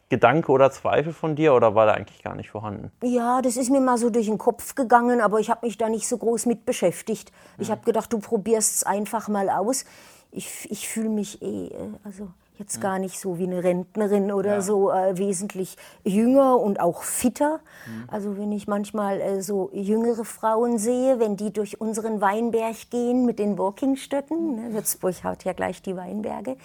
Gedanke 0.10 0.52
oder 0.52 0.72
Zweifel 0.72 1.14
von 1.14 1.38
dir 1.38 1.54
oder 1.54 1.74
war 1.74 1.86
da 1.86 1.94
eigentlich 1.94 2.22
gar 2.22 2.36
nicht 2.36 2.50
vorhanden? 2.50 2.92
Ja, 3.02 3.42
das 3.42 3.56
ist 3.56 3.70
mir 3.70 3.80
mal 3.80 3.98
so 3.98 4.10
durch 4.10 4.26
den 4.26 4.38
Kopf 4.38 4.76
gegangen, 4.76 5.22
aber 5.22 5.40
ich 5.40 5.50
habe 5.50 5.66
mich 5.66 5.78
da 5.78 5.88
nicht 5.88 6.06
so 6.06 6.18
groß 6.18 6.48
mit 6.48 6.66
beschäftigt. 6.66 7.32
Ich 7.58 7.72
habe 7.72 7.86
gedacht, 7.86 8.12
du 8.12 8.20
probierst 8.20 8.76
es 8.76 8.84
einfach 8.84 9.30
mal 9.30 9.50
aus. 9.50 9.86
Ich, 10.32 10.70
ich 10.70 10.90
fühle 10.90 11.10
mich 11.10 11.42
eh, 11.42 11.68
äh, 11.68 11.94
also 12.04 12.28
jetzt 12.62 12.80
gar 12.80 13.00
nicht 13.00 13.20
so 13.20 13.40
wie 13.40 13.44
eine 13.44 13.64
Rentnerin 13.64 14.32
oder 14.32 14.56
ja. 14.56 14.62
so 14.62 14.92
äh, 14.92 15.18
wesentlich 15.18 15.76
jünger 16.04 16.60
und 16.60 16.80
auch 16.80 17.04
fitter. 17.04 17.60
Mhm. 17.88 18.04
Also 18.08 18.38
wenn 18.38 18.52
ich 18.52 18.68
manchmal 18.68 19.20
äh, 19.20 19.42
so 19.42 19.72
jüngere 19.74 20.24
Frauen 20.24 20.78
sehe, 20.78 21.20
wenn 21.20 21.36
die 21.36 21.52
durch 21.52 21.82
unseren 21.82 22.22
Weinberg 22.22 22.90
gehen 22.92 23.26
mit 23.26 23.40
den 23.40 23.58
Walkingstöcken, 23.58 24.56
ne, 24.56 24.74
Würzburg 24.74 25.24
hat 25.24 25.44
ja 25.44 25.54
gleich 25.54 25.82
die 25.82 25.98
Weinberge 25.98 26.56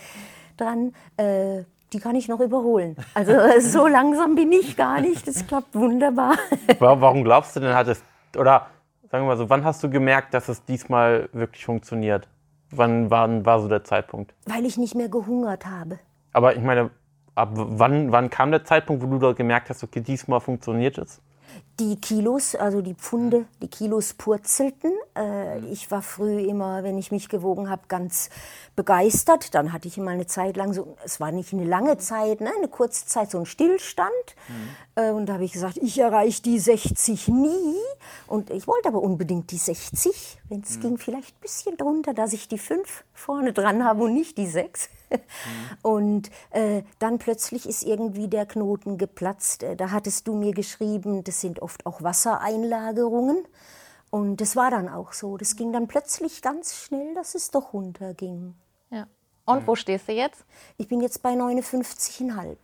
dran, 0.59 0.95
äh, 1.17 1.65
die 1.93 1.99
kann 1.99 2.15
ich 2.15 2.29
noch 2.29 2.41
überholen. 2.41 2.97
Also 3.15 3.33
so 3.61 3.87
langsam 3.87 4.35
bin 4.35 4.53
ich 4.53 4.77
gar 4.77 5.01
nicht. 5.01 5.27
Das 5.27 5.47
klappt 5.47 5.75
wunderbar. 5.75 6.37
Warum 6.79 7.25
glaubst 7.25 7.57
du 7.57 7.61
denn, 7.61 7.75
hat 7.75 7.89
es, 7.89 8.03
oder 8.37 8.67
sagen 9.11 9.25
wir 9.25 9.29
mal 9.29 9.37
so, 9.39 9.49
wann 9.49 9.65
hast 9.65 9.83
du 9.83 9.89
gemerkt, 9.89 10.35
dass 10.35 10.49
es 10.49 10.63
diesmal 10.65 11.31
wirklich 11.33 11.65
funktioniert? 11.65 12.29
Wann, 12.71 13.11
wann 13.11 13.47
war 13.47 13.61
so 13.61 13.69
der 13.69 13.85
Zeitpunkt? 13.85 14.35
Weil 14.47 14.65
ich 14.65 14.77
nicht 14.77 14.95
mehr 14.95 15.09
gehungert 15.09 15.67
habe. 15.67 15.99
Aber 16.33 16.57
ich 16.57 16.63
meine, 16.63 16.91
ab 17.35 17.51
wann, 17.53 18.13
wann 18.13 18.31
kam 18.31 18.51
der 18.51 18.65
Zeitpunkt, 18.65 19.03
wo 19.03 19.07
du 19.07 19.19
da 19.19 19.33
gemerkt 19.33 19.71
hast, 19.71 19.85
okay, 19.85 20.01
diesmal 20.01 20.41
funktioniert 20.41 20.99
es? 20.99 21.23
Die 21.79 21.97
Kilos, 21.97 22.55
also 22.55 22.81
die 22.81 22.95
Pfunde, 22.95 23.45
die 23.61 23.69
Kilos 23.69 24.15
purzelten. 24.15 24.93
Äh, 25.15 25.59
ich 25.67 25.91
war 25.91 26.01
früh 26.01 26.41
immer, 26.41 26.83
wenn 26.83 26.97
ich 26.97 27.13
mich 27.13 27.29
gewogen 27.29 27.69
habe, 27.69 27.83
ganz 27.89 28.31
begeistert. 28.77 29.55
Dann 29.55 29.73
hatte 29.73 29.87
ich 29.87 29.99
immer 29.99 30.13
eine 30.13 30.27
Zeit 30.27 30.57
lang 30.57 30.73
so, 30.73 30.97
es 31.05 31.21
war 31.21 31.33
nicht 31.33 31.53
eine 31.53 31.65
lange 31.65 31.99
Zeit, 31.99 32.41
ne, 32.41 32.51
eine 32.57 32.69
kurze 32.69 33.07
Zeit 33.07 33.31
so 33.31 33.39
ein 33.39 33.47
Stillstand. 33.47 34.11
Mhm. 34.49 35.03
Äh, 35.03 35.11
und 35.11 35.27
da 35.27 35.35
habe 35.35 35.45
ich 35.45 35.53
gesagt, 35.53 35.77
ich 35.77 35.99
erreiche 35.99 36.43
die 36.43 36.59
60 36.59 37.29
nie. 37.29 37.77
Und 38.27 38.51
ich 38.51 38.67
wollte 38.67 38.89
aber 38.89 39.03
unbedingt 39.03 39.51
die 39.51 39.59
60, 39.59 40.39
wenn 40.49 40.63
es 40.63 40.77
mhm. 40.77 40.81
ging, 40.81 40.99
vielleicht 40.99 41.37
ein 41.37 41.41
bisschen 41.41 41.77
drunter, 41.77 42.15
dass 42.15 42.33
ich 42.33 42.49
die 42.49 42.59
5 42.59 43.05
vorne 43.13 43.53
dran 43.53 43.85
habe 43.85 44.05
und 44.05 44.15
nicht 44.15 44.39
die 44.39 44.47
6. 44.47 44.89
Mhm. 44.89 44.97
Und 45.83 46.31
äh, 46.51 46.83
dann 46.99 47.19
plötzlich 47.19 47.69
ist 47.69 47.85
irgendwie 47.85 48.29
der 48.29 48.47
Knoten 48.47 48.99
geplatzt. 48.99 49.63
Äh, 49.63 49.77
da 49.77 49.91
hattest 49.91 50.27
du 50.27 50.35
mir 50.35 50.53
geschrieben, 50.53 51.25
das 51.25 51.41
sind 51.41 51.63
oft 51.67 51.85
auch 51.85 52.01
Wassereinlagerungen. 52.03 53.45
Und 54.11 54.41
das 54.41 54.55
war 54.55 54.71
dann 54.71 54.89
auch 54.89 55.13
so. 55.13 55.37
Das 55.37 55.57
ging 55.57 55.73
dann 55.73 55.89
plötzlich 55.89 56.41
ganz 56.41 56.77
schnell, 56.77 57.13
dass 57.15 57.35
es 57.35 57.51
doch 57.51 57.73
runterging. 57.73 58.55
Ja. 58.91 59.09
Und 59.45 59.67
wo 59.67 59.75
stehst 59.75 60.07
du 60.09 60.13
jetzt? 60.13 60.45
Ich 60.79 60.87
bin 60.87 61.01
jetzt 61.01 61.23
bei 61.23 61.33
59,5. 61.33 62.57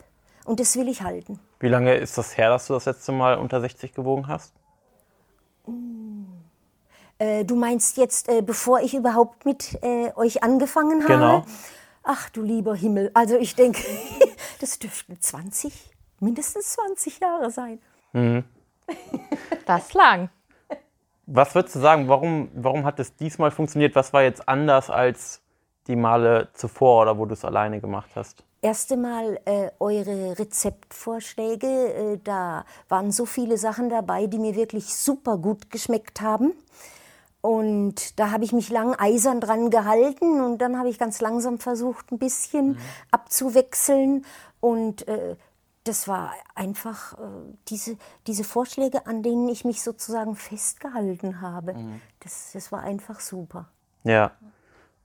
Und 0.45 0.61
das 0.61 0.77
will 0.77 0.89
ich 0.89 1.03
halten. 1.03 1.41
Wie 1.59 1.69
lange 1.69 1.95
ist 1.95 2.17
das 2.17 2.37
her, 2.39 2.49
dass 2.49 2.69
du 2.69 2.75
das 2.75 2.85
letzte 2.85 3.11
Mal 3.11 3.39
unter 3.39 3.61
60 3.61 3.93
gewogen 3.93 4.29
hast? 4.29 4.55
Mm. 5.67 6.25
Äh, 7.19 7.45
du 7.45 7.57
meinst 7.57 7.97
jetzt, 7.97 8.29
äh, 8.29 8.41
bevor 8.41 8.81
ich 8.81 8.95
überhaupt 8.95 9.45
mit 9.45 9.79
äh, 9.83 10.13
euch 10.15 10.43
angefangen 10.43 11.03
habe? 11.03 11.13
Genau. 11.13 11.45
Ach 12.05 12.31
du 12.31 12.43
lieber 12.43 12.75
Himmel. 12.75 13.11
Also 13.15 13.37
ich 13.37 13.55
denke, 13.57 13.83
das 14.61 14.79
dürften 14.79 15.21
20, 15.21 15.73
mindestens 16.21 16.73
20 16.75 17.21
Jahre 17.21 17.51
sein. 17.51 17.81
Mhm. 18.13 18.45
Das 19.67 19.95
lang. 19.95 20.29
Was 21.27 21.55
würdest 21.55 21.77
du 21.77 21.81
sagen, 21.81 22.09
warum, 22.09 22.51
warum 22.53 22.85
hat 22.85 22.99
es 22.99 23.15
diesmal 23.15 23.53
funktioniert? 23.53 23.95
Was 23.95 24.13
war 24.13 24.23
jetzt 24.23 24.49
anders 24.49 24.91
als 24.91 25.41
die 25.87 25.97
Male 25.97 26.49
zuvor 26.53 27.03
oder 27.03 27.17
wo 27.17 27.27
du 27.27 27.35
es 27.35 27.45
alleine 27.45 27.81
gemacht 27.81 28.11
hast? 28.15 28.45
Erste 28.61 28.97
Mal 28.97 29.41
äh, 29.45 29.71
eure 29.81 30.39
Rezeptvorschläge, 30.39 31.67
äh, 31.67 32.19
da 32.23 32.65
waren 32.89 33.11
so 33.11 33.25
viele 33.25 33.57
Sachen 33.57 33.89
dabei, 33.89 34.27
die 34.27 34.39
mir 34.39 34.55
wirklich 34.55 34.95
super 34.95 35.39
gut 35.39 35.71
geschmeckt 35.71 36.21
haben. 36.21 36.53
Und 37.41 38.21
da 38.21 38.31
habe 38.31 38.45
ich 38.45 38.53
mich 38.53 38.71
lang 38.71 38.95
eisern 38.95 39.41
dran 39.41 39.71
gehalten 39.71 40.41
und 40.41 40.59
dann 40.59 40.79
habe 40.79 40.89
ich 40.89 40.99
ganz 40.99 41.21
langsam 41.21 41.59
versucht, 41.59 42.13
ein 42.13 42.19
bisschen 42.19 42.71
mhm. 42.71 42.79
abzuwechseln. 43.11 44.25
Und 44.61 45.09
äh, 45.09 45.35
das 45.85 46.07
war 46.07 46.33
einfach 46.55 47.15
äh, 47.15 47.17
diese, 47.69 47.97
diese 48.27 48.45
Vorschläge, 48.45 49.07
an 49.07 49.23
denen 49.23 49.49
ich 49.49 49.65
mich 49.65 49.83
sozusagen 49.83 50.37
festgehalten 50.37 51.41
habe. 51.41 51.75
Mhm. 51.75 52.01
Das, 52.21 52.51
das 52.53 52.71
war 52.73 52.81
einfach 52.81 53.21
super. 53.21 53.69
Ja. 54.05 54.33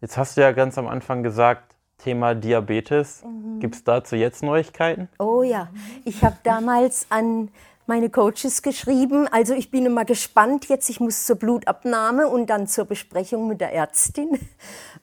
Jetzt 0.02 0.18
hast 0.18 0.38
du 0.38 0.42
ja 0.42 0.52
ganz 0.52 0.78
am 0.78 0.88
Anfang 0.88 1.24
gesagt, 1.24 1.76
Thema 1.98 2.36
Diabetes. 2.36 3.24
Mhm. 3.24 3.60
Gibt 3.60 3.76
es 3.76 3.84
dazu 3.84 4.16
jetzt 4.16 4.44
Neuigkeiten? 4.44 5.10
Oh 5.18 5.42
ja, 5.42 5.70
ich 6.06 6.24
habe 6.24 6.38
damals 6.44 7.08
an 7.10 7.50
meine 7.88 8.10
Coaches 8.10 8.62
geschrieben. 8.62 9.28
Also 9.32 9.54
ich 9.54 9.72
bin 9.72 9.86
immer 9.86 10.06
gespannt 10.06 10.70
jetzt. 10.70 10.90
Ich 10.90 11.00
muss 11.00 11.26
zur 11.26 11.38
Blutabnahme 11.38 12.28
und 12.28 12.50
dann 12.50 12.68
zur 12.68 12.86
Besprechung 12.86 13.48
mit 13.48 13.62
der 13.62 13.74
Ärztin. 13.74 14.38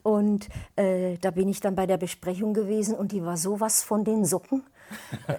Und 0.03 0.49
äh, 0.77 1.17
da 1.19 1.31
bin 1.31 1.49
ich 1.49 1.61
dann 1.61 1.75
bei 1.75 1.87
der 1.87 1.97
Besprechung 1.97 2.53
gewesen 2.53 2.95
und 2.95 3.11
die 3.11 3.25
war 3.25 3.39
sowas 3.39 3.83
von 3.83 4.05
den 4.05 4.25
Socken. 4.25 4.63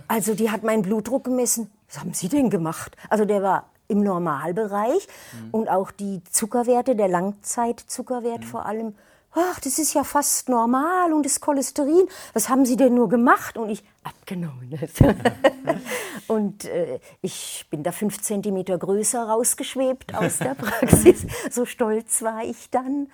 Also 0.07 0.35
die 0.35 0.51
hat 0.51 0.63
meinen 0.63 0.81
Blutdruck 0.81 1.25
gemessen. 1.25 1.71
Was 1.87 1.99
haben 1.99 2.13
Sie 2.13 2.29
denn 2.29 2.49
gemacht? 2.49 2.95
Also 3.09 3.25
der 3.25 3.41
war 3.41 3.69
im 3.87 4.01
Normalbereich 4.01 5.07
mhm. 5.33 5.49
und 5.51 5.69
auch 5.69 5.91
die 5.91 6.21
Zuckerwerte, 6.31 6.95
der 6.95 7.07
Langzeitzuckerwert 7.07 8.41
mhm. 8.41 8.43
vor 8.43 8.65
allem 8.65 8.95
ach, 9.35 9.59
das 9.59 9.77
ist 9.79 9.93
ja 9.93 10.03
fast 10.03 10.49
normal 10.49 11.13
und 11.13 11.25
das 11.25 11.39
Cholesterin, 11.41 12.07
was 12.33 12.49
haben 12.49 12.65
Sie 12.65 12.77
denn 12.77 12.95
nur 12.95 13.09
gemacht? 13.09 13.57
Und 13.57 13.69
ich, 13.69 13.83
abgenommen. 14.03 14.79
und 16.27 16.65
äh, 16.65 16.99
ich 17.21 17.65
bin 17.69 17.83
da 17.83 17.91
fünf 17.91 18.21
Zentimeter 18.21 18.77
größer 18.77 19.23
rausgeschwebt 19.23 20.15
aus 20.15 20.37
der 20.37 20.53
Praxis. 20.55 21.25
so 21.51 21.65
stolz 21.65 22.21
war 22.21 22.43
ich 22.43 22.69
dann. 22.69 23.07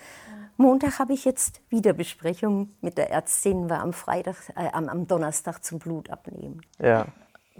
Montag 0.62 1.00
habe 1.00 1.13
ich 1.13 1.25
jetzt 1.25 1.62
wieder 1.70 1.94
Besprechung 1.94 2.72
mit 2.82 2.98
der 2.98 3.12
Ärztin, 3.12 3.70
war 3.70 3.80
am 3.82 3.94
Freitag, 3.94 4.36
äh, 4.56 4.70
am, 4.72 4.89
am 4.89 5.08
Donnerstag 5.08 5.63
zum 5.63 5.80
Blut 5.80 6.10
abnehmen. 6.10 6.62
Ja 6.80 7.08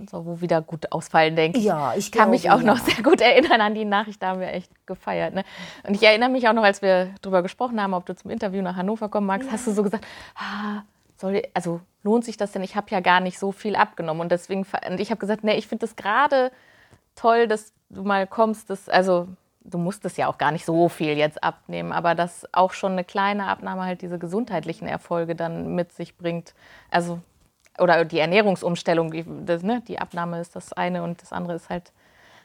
so, 0.10 0.26
wo 0.26 0.42
wieder 0.42 0.62
gut 0.62 0.92
ausfallen, 0.92 1.36
denke 1.36 1.60
ich. 1.60 1.66
Ja, 1.66 1.94
ich 1.96 2.12
kann 2.12 2.30
mich 2.30 2.50
auch 2.50 2.62
ja. 2.62 2.66
noch 2.66 2.78
sehr 2.78 3.04
gut 3.04 3.22
erinnern 3.22 3.62
an 3.62 3.76
die 3.76 3.86
Nachricht, 3.86 4.22
da 4.22 4.30
haben 4.30 4.40
wir 4.40 4.54
echt 4.54 4.72
gefeiert. 4.86 5.34
Ne? 5.34 5.44
Und 5.84 5.96
ich 5.96 6.04
erinnere 6.04 6.30
mich 6.30 6.48
auch 6.48 6.54
noch, 6.54 6.64
als 6.64 6.82
wir 6.82 7.14
darüber 7.22 7.42
gesprochen 7.42 7.82
haben, 7.82 7.94
ob 7.94 8.06
du 8.06 8.16
zum 8.16 8.32
Interview 8.32 8.62
nach 8.62 8.76
Hannover 8.76 9.10
kommen 9.10 9.28
magst, 9.28 9.48
ja. 9.48 9.54
hast 9.54 9.68
du 9.68 9.72
so 9.72 9.84
gesagt, 9.84 10.06
ah, 10.36 10.84
soll, 11.18 11.44
also 11.54 11.82
lohnt 12.04 12.26
sich 12.26 12.38
das 12.38 12.52
denn? 12.52 12.64
Ich 12.64 12.76
habe 12.76 12.88
ja 12.90 13.00
gar 13.00 13.20
nicht 13.20 13.38
so 13.38 13.52
viel 13.52 13.76
abgenommen. 13.76 14.22
Und 14.22 14.32
deswegen, 14.32 14.66
und 14.90 15.00
ich 15.00 15.12
habe 15.12 15.20
gesagt, 15.20 15.44
nee, 15.44 15.56
ich 15.56 15.68
finde 15.68 15.86
das 15.86 15.96
gerade 15.96 16.52
toll, 17.16 17.48
dass 17.48 17.74
du 17.90 18.04
mal 18.04 18.26
kommst, 18.26 18.70
dass, 18.70 18.90
also 18.90 19.28
du 19.64 19.78
musstest 19.78 20.18
ja 20.18 20.28
auch 20.28 20.38
gar 20.38 20.52
nicht 20.52 20.66
so 20.66 20.90
viel 20.90 21.18
jetzt 21.18 21.44
abnehmen, 21.44 21.92
aber 21.92 22.16
dass 22.16 22.48
auch 22.54 22.74
schon 22.74 22.94
eine 22.94 23.04
kleine 23.04 23.48
Abnahme 23.48 23.84
halt 23.84 24.02
diese 24.02 24.20
gesundheitlichen 24.20 24.88
Erfolge 24.88 25.36
dann 25.36 25.76
mit 25.76 25.92
sich 25.94 26.18
bringt. 26.18 26.54
Also 26.90 27.20
oder 27.80 28.06
die 28.06 28.20
Ernährungsumstellung, 28.20 29.12
die, 29.12 29.26
das, 29.46 29.64
ne, 29.64 29.82
die 29.88 30.00
Abnahme 30.00 30.40
ist 30.40 30.56
das 30.56 30.74
eine 30.74 31.04
und 31.04 31.22
das 31.22 31.32
andere 31.32 31.56
ist 31.56 31.70
halt 31.70 31.92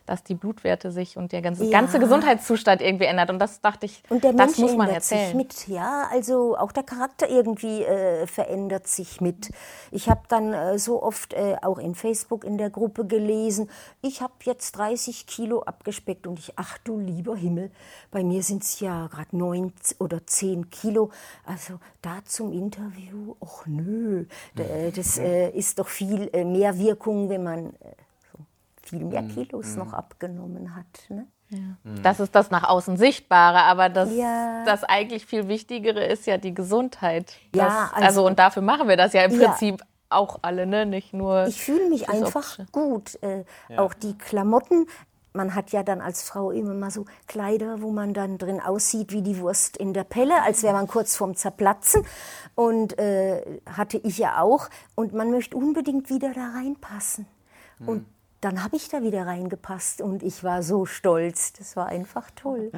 dass 0.06 0.22
die 0.22 0.34
Blutwerte 0.34 0.90
sich 0.90 1.16
und 1.16 1.32
der 1.32 1.42
ganze, 1.42 1.64
ja. 1.64 1.70
ganze 1.70 1.98
Gesundheitszustand 1.98 2.80
irgendwie 2.80 3.04
ändert. 3.04 3.30
Und 3.30 3.38
das 3.38 3.60
dachte 3.60 3.86
ich, 3.86 4.02
und 4.08 4.24
der 4.24 4.32
das 4.32 4.46
Mensch 4.46 4.58
muss 4.58 4.76
man 4.76 4.88
erzählen. 4.88 5.26
Sich 5.26 5.34
mit, 5.34 5.68
ja, 5.68 6.08
also 6.10 6.56
auch 6.56 6.72
der 6.72 6.84
Charakter 6.84 7.28
irgendwie 7.28 7.82
äh, 7.82 8.26
verändert 8.26 8.86
sich 8.86 9.20
mit. 9.20 9.50
Ich 9.90 10.08
habe 10.08 10.22
dann 10.28 10.52
äh, 10.52 10.78
so 10.78 11.02
oft 11.02 11.34
äh, 11.34 11.56
auch 11.62 11.78
in 11.78 11.94
Facebook 11.94 12.44
in 12.44 12.58
der 12.58 12.70
Gruppe 12.70 13.06
gelesen, 13.06 13.70
ich 14.02 14.22
habe 14.22 14.34
jetzt 14.44 14.72
30 14.78 15.26
Kilo 15.26 15.62
abgespeckt 15.62 16.26
und 16.26 16.38
ich, 16.38 16.52
ach 16.56 16.78
du 16.78 16.98
lieber 16.98 17.36
Himmel, 17.36 17.70
bei 18.10 18.22
mir 18.22 18.42
sind 18.42 18.62
es 18.62 18.80
ja 18.80 19.08
gerade 19.08 19.36
neun 19.36 19.72
oder 19.98 20.26
zehn 20.26 20.70
Kilo. 20.70 21.10
Also 21.44 21.74
da 22.02 22.24
zum 22.24 22.52
Interview, 22.52 23.34
ach 23.40 23.66
nö, 23.66 24.26
das 24.94 25.18
äh, 25.18 25.50
ist 25.50 25.78
doch 25.78 25.88
viel 25.88 26.30
äh, 26.32 26.44
mehr 26.44 26.78
Wirkung, 26.78 27.28
wenn 27.28 27.42
man 27.42 27.66
äh, 27.66 27.92
viel 28.88 29.04
mehr 29.04 29.22
mhm. 29.22 29.28
Kilos 29.28 29.72
mhm. 29.72 29.78
noch 29.78 29.92
abgenommen 29.92 30.74
hat. 30.74 30.86
Ne? 31.08 31.26
Ja. 31.48 31.58
Mhm. 31.84 32.02
Das 32.02 32.20
ist 32.20 32.34
das 32.34 32.50
nach 32.50 32.68
außen 32.68 32.96
Sichtbare, 32.96 33.62
aber 33.62 33.88
das, 33.88 34.12
ja. 34.12 34.64
das 34.64 34.84
eigentlich 34.84 35.26
viel 35.26 35.48
Wichtigere 35.48 36.04
ist 36.04 36.26
ja 36.26 36.38
die 36.38 36.54
Gesundheit. 36.54 37.34
Das, 37.52 37.62
ja, 37.62 37.90
also, 37.92 38.06
also, 38.06 38.26
und 38.26 38.38
dafür 38.38 38.62
machen 38.62 38.88
wir 38.88 38.96
das 38.96 39.12
ja 39.12 39.22
im 39.22 39.38
Prinzip 39.38 39.82
auch 40.08 40.38
alle, 40.42 40.66
ne? 40.66 40.86
nicht 40.86 41.12
nur. 41.12 41.46
Ich 41.46 41.62
fühle 41.62 41.88
mich 41.88 42.08
einfach 42.08 42.36
Optische. 42.36 42.66
gut. 42.72 43.18
Äh, 43.22 43.44
auch 43.76 43.94
die 43.94 44.16
Klamotten. 44.16 44.86
Man 45.32 45.54
hat 45.54 45.70
ja 45.70 45.82
dann 45.82 46.00
als 46.00 46.22
Frau 46.22 46.50
immer 46.50 46.72
mal 46.72 46.90
so 46.90 47.04
Kleider, 47.26 47.82
wo 47.82 47.90
man 47.90 48.14
dann 48.14 48.38
drin 48.38 48.58
aussieht 48.58 49.12
wie 49.12 49.20
die 49.20 49.38
Wurst 49.38 49.76
in 49.76 49.92
der 49.92 50.04
Pelle, 50.04 50.42
als 50.42 50.62
wäre 50.62 50.72
man 50.72 50.86
kurz 50.86 51.14
vorm 51.14 51.36
Zerplatzen. 51.36 52.06
Und 52.54 52.98
äh, 52.98 53.60
hatte 53.70 53.98
ich 53.98 54.16
ja 54.16 54.40
auch. 54.40 54.70
Und 54.94 55.12
man 55.12 55.30
möchte 55.30 55.56
unbedingt 55.56 56.08
wieder 56.08 56.32
da 56.32 56.52
reinpassen. 56.54 57.26
Und 57.84 58.06
dann 58.46 58.62
habe 58.62 58.76
ich 58.76 58.88
da 58.88 59.02
wieder 59.02 59.26
reingepasst 59.26 60.00
und 60.00 60.22
ich 60.22 60.44
war 60.44 60.62
so 60.62 60.86
stolz. 60.86 61.52
Das 61.54 61.74
war 61.74 61.86
einfach 61.86 62.30
toll. 62.36 62.70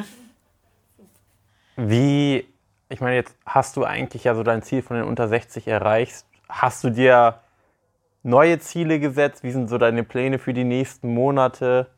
Wie, 1.77 2.49
ich 2.89 3.03
meine, 3.03 3.17
jetzt 3.17 3.37
hast 3.45 3.77
du 3.77 3.85
eigentlich 3.85 4.25
ja 4.25 4.35
so 4.35 4.43
dein 4.43 4.63
Ziel 4.63 4.81
von 4.81 4.97
den 4.97 5.05
unter 5.05 5.29
60 5.29 5.69
erreicht. 5.69 6.25
Hast 6.49 6.83
du 6.85 6.91
dir 6.91 7.41
neue 8.23 8.59
Ziele 8.61 8.99
gesetzt? 8.99 9.43
Wie 9.43 9.53
sind 9.53 9.69
so 9.69 9.77
deine 9.77 10.05
Pläne 10.05 10.39
für 10.39 10.55
die 10.55 10.65
nächsten 10.65 11.13
Monate? 11.13 11.91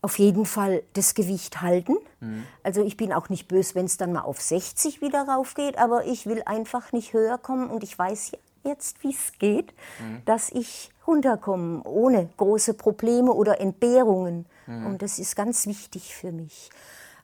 Auf 0.00 0.16
jeden 0.20 0.46
Fall 0.46 0.84
das 0.92 1.14
Gewicht 1.14 1.60
halten. 1.60 1.96
Mhm. 2.20 2.44
Also 2.62 2.84
ich 2.84 2.96
bin 2.96 3.12
auch 3.12 3.30
nicht 3.30 3.48
böse, 3.48 3.74
wenn 3.74 3.86
es 3.86 3.96
dann 3.96 4.12
mal 4.12 4.22
auf 4.22 4.40
60 4.40 5.02
wieder 5.02 5.26
raufgeht, 5.26 5.76
aber 5.76 6.04
ich 6.06 6.26
will 6.26 6.44
einfach 6.46 6.92
nicht 6.92 7.14
höher 7.14 7.36
kommen 7.36 7.68
und 7.68 7.82
ich 7.82 7.98
weiß 7.98 8.30
jetzt, 8.68 9.02
wie 9.02 9.10
es 9.10 9.32
geht, 9.38 9.74
mhm. 10.00 10.22
dass 10.24 10.50
ich 10.50 10.90
runterkomme 11.06 11.82
ohne 11.84 12.28
große 12.36 12.74
Probleme 12.74 13.32
oder 13.32 13.60
Entbehrungen. 13.60 14.46
Mhm. 14.66 14.86
Und 14.86 15.02
das 15.02 15.18
ist 15.18 15.34
ganz 15.34 15.66
wichtig 15.66 16.14
für 16.14 16.30
mich. 16.30 16.70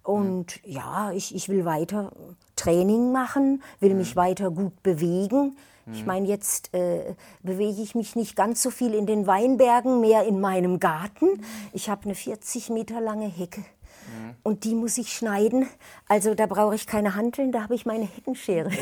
Und 0.02 0.60
mhm. 0.64 0.72
ja, 0.72 1.12
ich, 1.12 1.34
ich 1.34 1.48
will 1.48 1.64
weiter 1.64 2.12
Training 2.56 3.12
machen, 3.12 3.62
will 3.80 3.94
mich 3.94 4.14
mhm. 4.14 4.20
weiter 4.20 4.50
gut 4.50 4.82
bewegen. 4.82 5.56
Ich 5.92 6.00
mhm. 6.00 6.06
meine, 6.06 6.28
jetzt 6.28 6.72
äh, 6.72 7.14
bewege 7.42 7.82
ich 7.82 7.94
mich 7.94 8.16
nicht 8.16 8.36
ganz 8.36 8.62
so 8.62 8.70
viel 8.70 8.94
in 8.94 9.06
den 9.06 9.26
Weinbergen, 9.26 10.00
mehr 10.00 10.24
in 10.24 10.40
meinem 10.40 10.80
Garten. 10.80 11.26
Mhm. 11.26 11.40
Ich 11.72 11.90
habe 11.90 12.04
eine 12.04 12.14
40 12.14 12.70
Meter 12.70 13.00
lange 13.00 13.26
Hecke. 13.26 13.64
Und 14.42 14.64
die 14.64 14.74
muss 14.74 14.98
ich 14.98 15.14
schneiden. 15.14 15.66
Also 16.08 16.34
da 16.34 16.44
brauche 16.44 16.74
ich 16.74 16.86
keine 16.86 17.14
Hanteln, 17.14 17.52
da 17.52 17.62
habe 17.62 17.74
ich 17.74 17.86
meine 17.86 18.04
Heckenschere. 18.04 18.70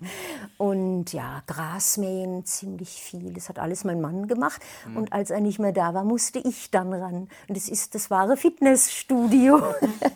Und 0.58 1.12
ja, 1.12 1.44
Grasmähen 1.46 2.44
ziemlich 2.44 3.00
viel. 3.00 3.32
Das 3.32 3.48
hat 3.48 3.60
alles 3.60 3.84
mein 3.84 4.00
Mann 4.00 4.26
gemacht. 4.26 4.60
Mhm. 4.88 4.96
Und 4.96 5.12
als 5.12 5.30
er 5.30 5.38
nicht 5.38 5.60
mehr 5.60 5.70
da 5.70 5.94
war, 5.94 6.02
musste 6.02 6.40
ich 6.40 6.72
dann 6.72 6.92
ran. 6.92 7.28
Und 7.48 7.56
es 7.56 7.68
ist 7.68 7.94
das 7.94 8.10
wahre 8.10 8.36
Fitnessstudio. 8.36 9.62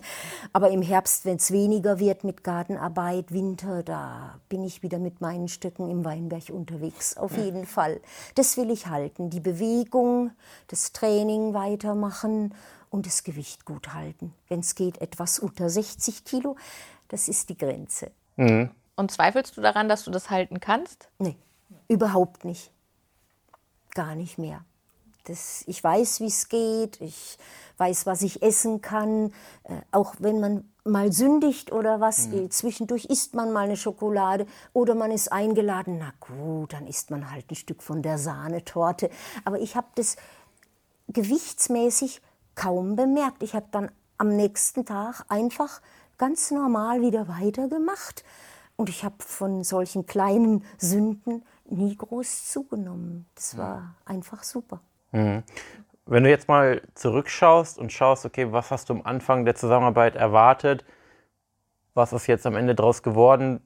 Aber 0.52 0.70
im 0.70 0.82
Herbst, 0.82 1.24
wenn 1.26 1.36
es 1.36 1.52
weniger 1.52 2.00
wird 2.00 2.24
mit 2.24 2.42
Gartenarbeit, 2.42 3.30
Winter, 3.32 3.84
da 3.84 4.40
bin 4.48 4.64
ich 4.64 4.82
wieder 4.82 4.98
mit 4.98 5.20
meinen 5.20 5.46
Stöcken 5.46 5.88
im 5.88 6.04
Weinberg 6.04 6.50
unterwegs. 6.50 7.16
Auf 7.16 7.36
jeden 7.36 7.64
Fall. 7.64 8.00
Das 8.34 8.56
will 8.56 8.72
ich 8.72 8.88
halten. 8.88 9.30
Die 9.30 9.40
Bewegung, 9.40 10.32
das 10.66 10.90
Training 10.90 11.54
weitermachen 11.54 12.52
und 12.90 13.06
das 13.06 13.22
Gewicht 13.22 13.64
gut 13.64 13.94
halten. 13.94 14.34
Wenn 14.48 14.58
es 14.58 14.74
geht, 14.74 15.00
etwas 15.00 15.38
unter 15.38 15.70
60 15.70 16.24
Kilo. 16.24 16.56
Das 17.06 17.28
ist 17.28 17.48
die 17.48 17.56
Grenze. 17.56 18.10
Mhm. 18.36 18.70
Und 19.02 19.10
zweifelst 19.10 19.56
du 19.56 19.60
daran, 19.60 19.88
dass 19.88 20.04
du 20.04 20.12
das 20.12 20.30
halten 20.30 20.60
kannst? 20.60 21.08
Nee, 21.18 21.36
überhaupt 21.88 22.44
nicht. 22.44 22.70
Gar 23.96 24.14
nicht 24.14 24.38
mehr. 24.38 24.64
Das, 25.24 25.64
ich 25.66 25.82
weiß, 25.82 26.20
wie 26.20 26.26
es 26.26 26.48
geht, 26.48 27.00
ich 27.00 27.36
weiß, 27.78 28.06
was 28.06 28.22
ich 28.22 28.42
essen 28.44 28.80
kann. 28.80 29.32
Äh, 29.64 29.80
auch 29.90 30.14
wenn 30.20 30.38
man 30.38 30.70
mal 30.84 31.10
sündigt 31.10 31.72
oder 31.72 31.98
was, 31.98 32.28
mhm. 32.28 32.52
zwischendurch 32.52 33.06
isst 33.06 33.34
man 33.34 33.52
mal 33.52 33.64
eine 33.64 33.76
Schokolade 33.76 34.46
oder 34.72 34.94
man 34.94 35.10
ist 35.10 35.32
eingeladen, 35.32 35.98
na 35.98 36.12
gut, 36.20 36.72
dann 36.72 36.86
isst 36.86 37.10
man 37.10 37.28
halt 37.28 37.50
ein 37.50 37.56
Stück 37.56 37.82
von 37.82 38.02
der 38.02 38.18
Sahnetorte. 38.18 39.10
Aber 39.44 39.58
ich 39.58 39.74
habe 39.74 39.88
das 39.96 40.14
gewichtsmäßig 41.08 42.22
kaum 42.54 42.94
bemerkt. 42.94 43.42
Ich 43.42 43.54
habe 43.54 43.66
dann 43.72 43.90
am 44.16 44.36
nächsten 44.36 44.86
Tag 44.86 45.24
einfach 45.28 45.80
ganz 46.18 46.52
normal 46.52 47.00
wieder 47.00 47.26
weitergemacht. 47.26 48.22
Und 48.76 48.88
ich 48.88 49.04
habe 49.04 49.16
von 49.18 49.64
solchen 49.64 50.06
kleinen 50.06 50.64
Sünden 50.78 51.44
nie 51.66 51.96
groß 51.96 52.50
zugenommen. 52.50 53.26
Das 53.34 53.56
war 53.56 53.80
mhm. 53.80 53.94
einfach 54.04 54.42
super. 54.42 54.80
Mhm. 55.12 55.42
Wenn 56.06 56.24
du 56.24 56.30
jetzt 56.30 56.48
mal 56.48 56.82
zurückschaust 56.94 57.78
und 57.78 57.92
schaust, 57.92 58.26
okay, 58.26 58.50
was 58.52 58.70
hast 58.70 58.88
du 58.88 58.94
am 58.94 59.02
Anfang 59.02 59.44
der 59.44 59.54
Zusammenarbeit 59.54 60.16
erwartet? 60.16 60.84
Was 61.94 62.12
ist 62.12 62.26
jetzt 62.26 62.46
am 62.46 62.56
Ende 62.56 62.74
daraus 62.74 63.02
geworden? 63.02 63.60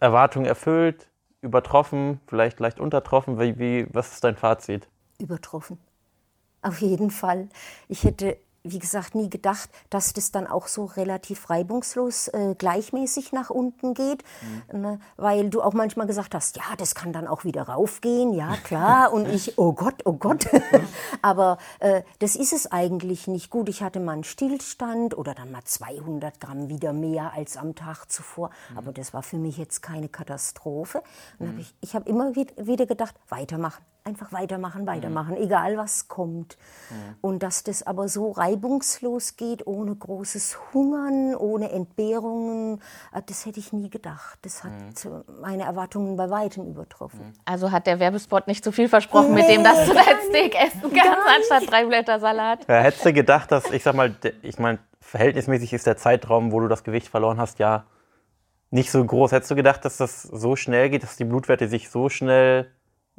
Erwartungen 0.00 0.46
erfüllt, 0.46 1.10
übertroffen, 1.42 2.20
vielleicht 2.26 2.60
leicht 2.60 2.80
untertroffen? 2.80 3.38
Wie, 3.38 3.58
wie, 3.58 3.86
was 3.92 4.12
ist 4.12 4.24
dein 4.24 4.36
Fazit? 4.36 4.88
Übertroffen. 5.18 5.78
Auf 6.62 6.80
jeden 6.80 7.10
Fall. 7.10 7.48
Ich 7.88 8.04
hätte 8.04 8.38
wie 8.62 8.78
gesagt, 8.78 9.14
nie 9.14 9.30
gedacht, 9.30 9.70
dass 9.88 10.12
das 10.12 10.32
dann 10.32 10.46
auch 10.46 10.66
so 10.66 10.84
relativ 10.84 11.48
reibungslos 11.50 12.28
äh, 12.28 12.54
gleichmäßig 12.56 13.32
nach 13.32 13.50
unten 13.50 13.94
geht, 13.94 14.22
mhm. 14.72 14.80
ne? 14.80 15.00
weil 15.16 15.48
du 15.50 15.62
auch 15.62 15.72
manchmal 15.72 16.06
gesagt 16.06 16.34
hast, 16.34 16.56
ja, 16.56 16.64
das 16.76 16.94
kann 16.94 17.12
dann 17.12 17.26
auch 17.26 17.44
wieder 17.44 17.62
raufgehen, 17.62 18.32
ja 18.32 18.56
klar, 18.62 19.12
und 19.12 19.28
ich, 19.28 19.58
oh 19.58 19.72
Gott, 19.72 20.02
oh 20.04 20.12
Gott, 20.12 20.46
aber 21.22 21.58
äh, 21.78 22.02
das 22.18 22.36
ist 22.36 22.52
es 22.52 22.70
eigentlich 22.70 23.26
nicht 23.26 23.50
gut. 23.50 23.68
Ich 23.68 23.82
hatte 23.82 24.00
mal 24.00 24.12
einen 24.12 24.24
Stillstand 24.24 25.16
oder 25.16 25.34
dann 25.34 25.50
mal 25.50 25.64
200 25.64 26.38
Gramm 26.40 26.68
wieder 26.68 26.92
mehr 26.92 27.32
als 27.32 27.56
am 27.56 27.74
Tag 27.74 28.06
zuvor, 28.06 28.50
mhm. 28.70 28.78
aber 28.78 28.92
das 28.92 29.14
war 29.14 29.22
für 29.22 29.38
mich 29.38 29.56
jetzt 29.56 29.80
keine 29.82 30.08
Katastrophe. 30.08 31.02
Mhm. 31.38 31.48
Hab 31.48 31.58
ich 31.58 31.74
ich 31.80 31.94
habe 31.94 32.08
immer 32.08 32.34
wieder 32.36 32.86
gedacht, 32.86 33.14
weitermachen, 33.28 33.82
einfach 34.04 34.32
weitermachen, 34.32 34.86
weitermachen, 34.86 35.34
mhm. 35.34 35.42
egal 35.42 35.76
was 35.76 36.08
kommt. 36.08 36.56
Mhm. 36.90 37.16
Und 37.20 37.42
dass 37.42 37.64
das 37.64 37.82
aber 37.82 38.08
so 38.08 38.30
reibungslos 38.30 39.36
geht, 39.36 39.66
ohne 39.66 39.94
großes 39.94 40.58
Hungern, 40.72 41.34
ohne 41.34 41.70
Entbehrungen, 41.70 42.80
äh, 43.12 43.22
das 43.24 43.46
hätte 43.46 43.60
ich 43.60 43.72
nie 43.72 43.90
gedacht. 43.90 44.38
Das 44.42 44.64
hat 44.64 44.72
mhm. 45.04 45.24
meine 45.40 45.64
Erwartungen 45.64 46.16
bei 46.16 46.30
weitem 46.30 46.66
übertroffen. 46.66 47.20
Mhm. 47.20 47.32
Also 47.44 47.70
hat 47.70 47.86
der 47.86 48.00
Werbespot 48.00 48.46
nicht 48.46 48.64
zu 48.64 48.72
viel 48.72 48.88
versprochen 48.88 49.34
nee. 49.34 49.42
mit 49.42 49.50
dem, 49.50 49.64
dass 49.64 49.86
du 49.86 49.94
dein 49.94 50.16
Steak 50.28 50.54
essen 50.54 50.92
kannst, 50.92 51.52
anstatt 51.52 51.70
drei 51.70 51.84
Blätter 51.84 52.20
Salat. 52.20 52.66
Ja, 52.68 52.80
hättest 52.80 53.04
du 53.04 53.12
gedacht, 53.12 53.52
dass, 53.52 53.70
ich 53.70 53.82
sag 53.82 53.94
mal, 53.94 54.14
ich 54.42 54.58
meine, 54.58 54.78
verhältnismäßig 55.00 55.72
ist 55.72 55.86
der 55.86 55.96
Zeitraum, 55.96 56.52
wo 56.52 56.60
du 56.60 56.68
das 56.68 56.84
Gewicht 56.84 57.08
verloren 57.08 57.38
hast, 57.38 57.58
ja 57.58 57.84
nicht 58.70 58.90
so 58.90 59.04
groß. 59.04 59.32
Hättest 59.32 59.50
du 59.50 59.56
gedacht, 59.56 59.84
dass 59.84 59.96
das 59.96 60.22
so 60.22 60.56
schnell 60.56 60.90
geht, 60.90 61.02
dass 61.02 61.16
die 61.16 61.24
Blutwerte 61.24 61.68
sich 61.68 61.90
so 61.90 62.08
schnell 62.08 62.70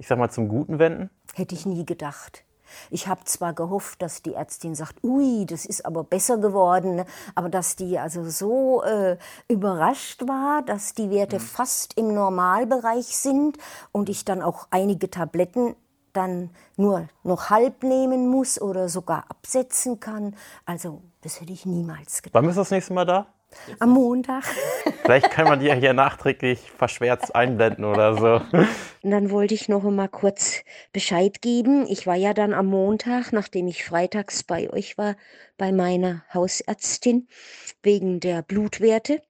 ich 0.01 0.07
sag 0.07 0.17
mal, 0.17 0.31
zum 0.31 0.47
Guten 0.47 0.79
wenden? 0.79 1.11
Hätte 1.35 1.53
ich 1.53 1.67
nie 1.67 1.85
gedacht. 1.85 2.43
Ich 2.89 3.07
habe 3.07 3.23
zwar 3.25 3.53
gehofft, 3.53 4.01
dass 4.01 4.23
die 4.23 4.33
Ärztin 4.33 4.73
sagt, 4.73 5.03
ui, 5.03 5.45
das 5.45 5.63
ist 5.63 5.85
aber 5.85 6.03
besser 6.03 6.39
geworden, 6.39 7.03
aber 7.35 7.49
dass 7.49 7.75
die 7.75 7.99
also 7.99 8.27
so 8.27 8.81
äh, 8.81 9.17
überrascht 9.47 10.27
war, 10.27 10.63
dass 10.63 10.95
die 10.95 11.11
Werte 11.11 11.35
mhm. 11.35 11.41
fast 11.41 11.99
im 11.99 12.15
Normalbereich 12.15 13.15
sind 13.15 13.59
und 13.91 14.09
ich 14.09 14.25
dann 14.25 14.41
auch 14.41 14.67
einige 14.71 15.11
Tabletten 15.11 15.75
dann 16.13 16.49
nur 16.77 17.07
noch 17.21 17.51
halb 17.51 17.83
nehmen 17.83 18.27
muss 18.27 18.59
oder 18.59 18.89
sogar 18.89 19.25
absetzen 19.29 19.99
kann. 19.99 20.35
Also 20.65 21.03
das 21.21 21.41
hätte 21.41 21.53
ich 21.53 21.67
niemals 21.67 22.23
gedacht. 22.23 22.41
Wann 22.41 22.49
ist 22.49 22.57
das 22.57 22.71
nächste 22.71 22.93
Mal 22.93 23.05
da? 23.05 23.27
Am 23.79 23.91
Montag. 23.91 24.43
Vielleicht 25.03 25.31
kann 25.31 25.45
man 25.45 25.59
die 25.59 25.67
ja 25.67 25.73
hier 25.73 25.93
nachträglich 25.93 26.59
verschwärzt 26.77 27.35
einblenden 27.35 27.85
oder 27.85 28.15
so. 28.17 28.57
Und 28.57 28.67
dann 29.11 29.29
wollte 29.31 29.53
ich 29.53 29.69
noch 29.69 29.83
mal 29.83 30.07
kurz 30.07 30.61
Bescheid 30.93 31.41
geben. 31.41 31.85
Ich 31.87 32.07
war 32.07 32.15
ja 32.15 32.33
dann 32.33 32.53
am 32.53 32.67
Montag, 32.67 33.31
nachdem 33.33 33.67
ich 33.67 33.83
freitags 33.83 34.43
bei 34.43 34.69
euch 34.71 34.97
war, 34.97 35.15
bei 35.57 35.71
meiner 35.71 36.23
Hausärztin 36.33 37.27
wegen 37.83 38.19
der 38.19 38.41
Blutwerte. 38.41 39.21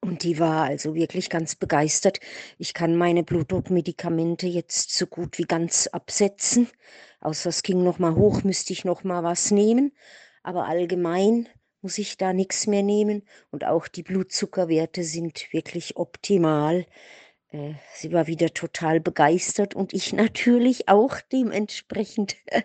Und 0.00 0.22
die 0.22 0.38
war 0.38 0.64
also 0.64 0.94
wirklich 0.94 1.30
ganz 1.30 1.56
begeistert. 1.56 2.20
Ich 2.58 2.74
kann 2.74 2.96
meine 2.96 3.24
Blutdruckmedikamente 3.24 4.46
jetzt 4.46 4.94
so 4.94 5.06
gut 5.06 5.38
wie 5.38 5.44
ganz 5.44 5.88
absetzen 5.88 6.68
Außer 7.26 7.48
es 7.48 7.64
ging 7.64 7.82
noch 7.82 7.98
mal 7.98 8.14
hoch, 8.14 8.44
müsste 8.44 8.72
ich 8.72 8.84
noch 8.84 9.02
mal 9.02 9.24
was 9.24 9.50
nehmen. 9.50 9.90
Aber 10.44 10.66
allgemein 10.66 11.48
muss 11.86 11.98
ich 11.98 12.16
da 12.16 12.32
nichts 12.32 12.66
mehr 12.66 12.82
nehmen. 12.82 13.22
Und 13.52 13.64
auch 13.64 13.86
die 13.86 14.02
Blutzuckerwerte 14.02 15.04
sind 15.04 15.52
wirklich 15.52 15.96
optimal. 15.96 16.84
Äh, 17.52 17.74
sie 17.94 18.12
war 18.12 18.26
wieder 18.26 18.52
total 18.52 18.98
begeistert 18.98 19.76
und 19.76 19.94
ich 19.94 20.12
natürlich 20.12 20.88
auch 20.88 21.20
dementsprechend. 21.32 22.34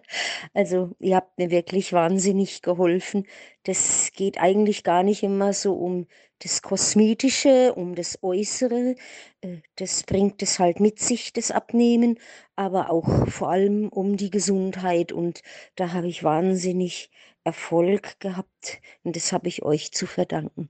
Also 0.56 0.96
ihr 0.98 1.18
habt 1.18 1.38
mir 1.38 1.52
wirklich 1.52 1.94
wahnsinnig 1.94 2.64
geholfen. 2.64 3.28
Das 3.64 4.10
geht 4.16 4.40
eigentlich 4.40 4.84
gar 4.84 5.04
nicht 5.04 5.22
immer 5.22 5.54
so 5.54 5.76
um 5.76 6.08
das 6.44 6.62
Kosmetische, 6.62 7.74
um 7.74 7.96
das 7.96 8.20
Äußere. 8.22 8.96
Äh, 9.42 9.58
das 9.76 10.04
bringt 10.04 10.42
es 10.42 10.60
halt 10.60 10.80
mit 10.80 11.00
sich, 11.00 11.34
das 11.34 11.52
Abnehmen, 11.52 12.20
aber 12.56 12.90
auch 12.90 13.28
vor 13.28 13.50
allem 13.50 13.90
um 13.90 14.18
die 14.18 14.30
Gesundheit. 14.30 15.12
Und 15.12 15.42
da 15.76 15.94
habe 15.94 16.08
ich 16.08 16.24
wahnsinnig 16.24 17.10
Erfolg 17.44 18.20
gehabt 18.20 18.82
und 19.04 19.16
das 19.16 19.32
habe 19.32 19.48
ich 19.48 19.64
euch 19.64 19.92
zu 19.92 20.06
verdanken. 20.06 20.70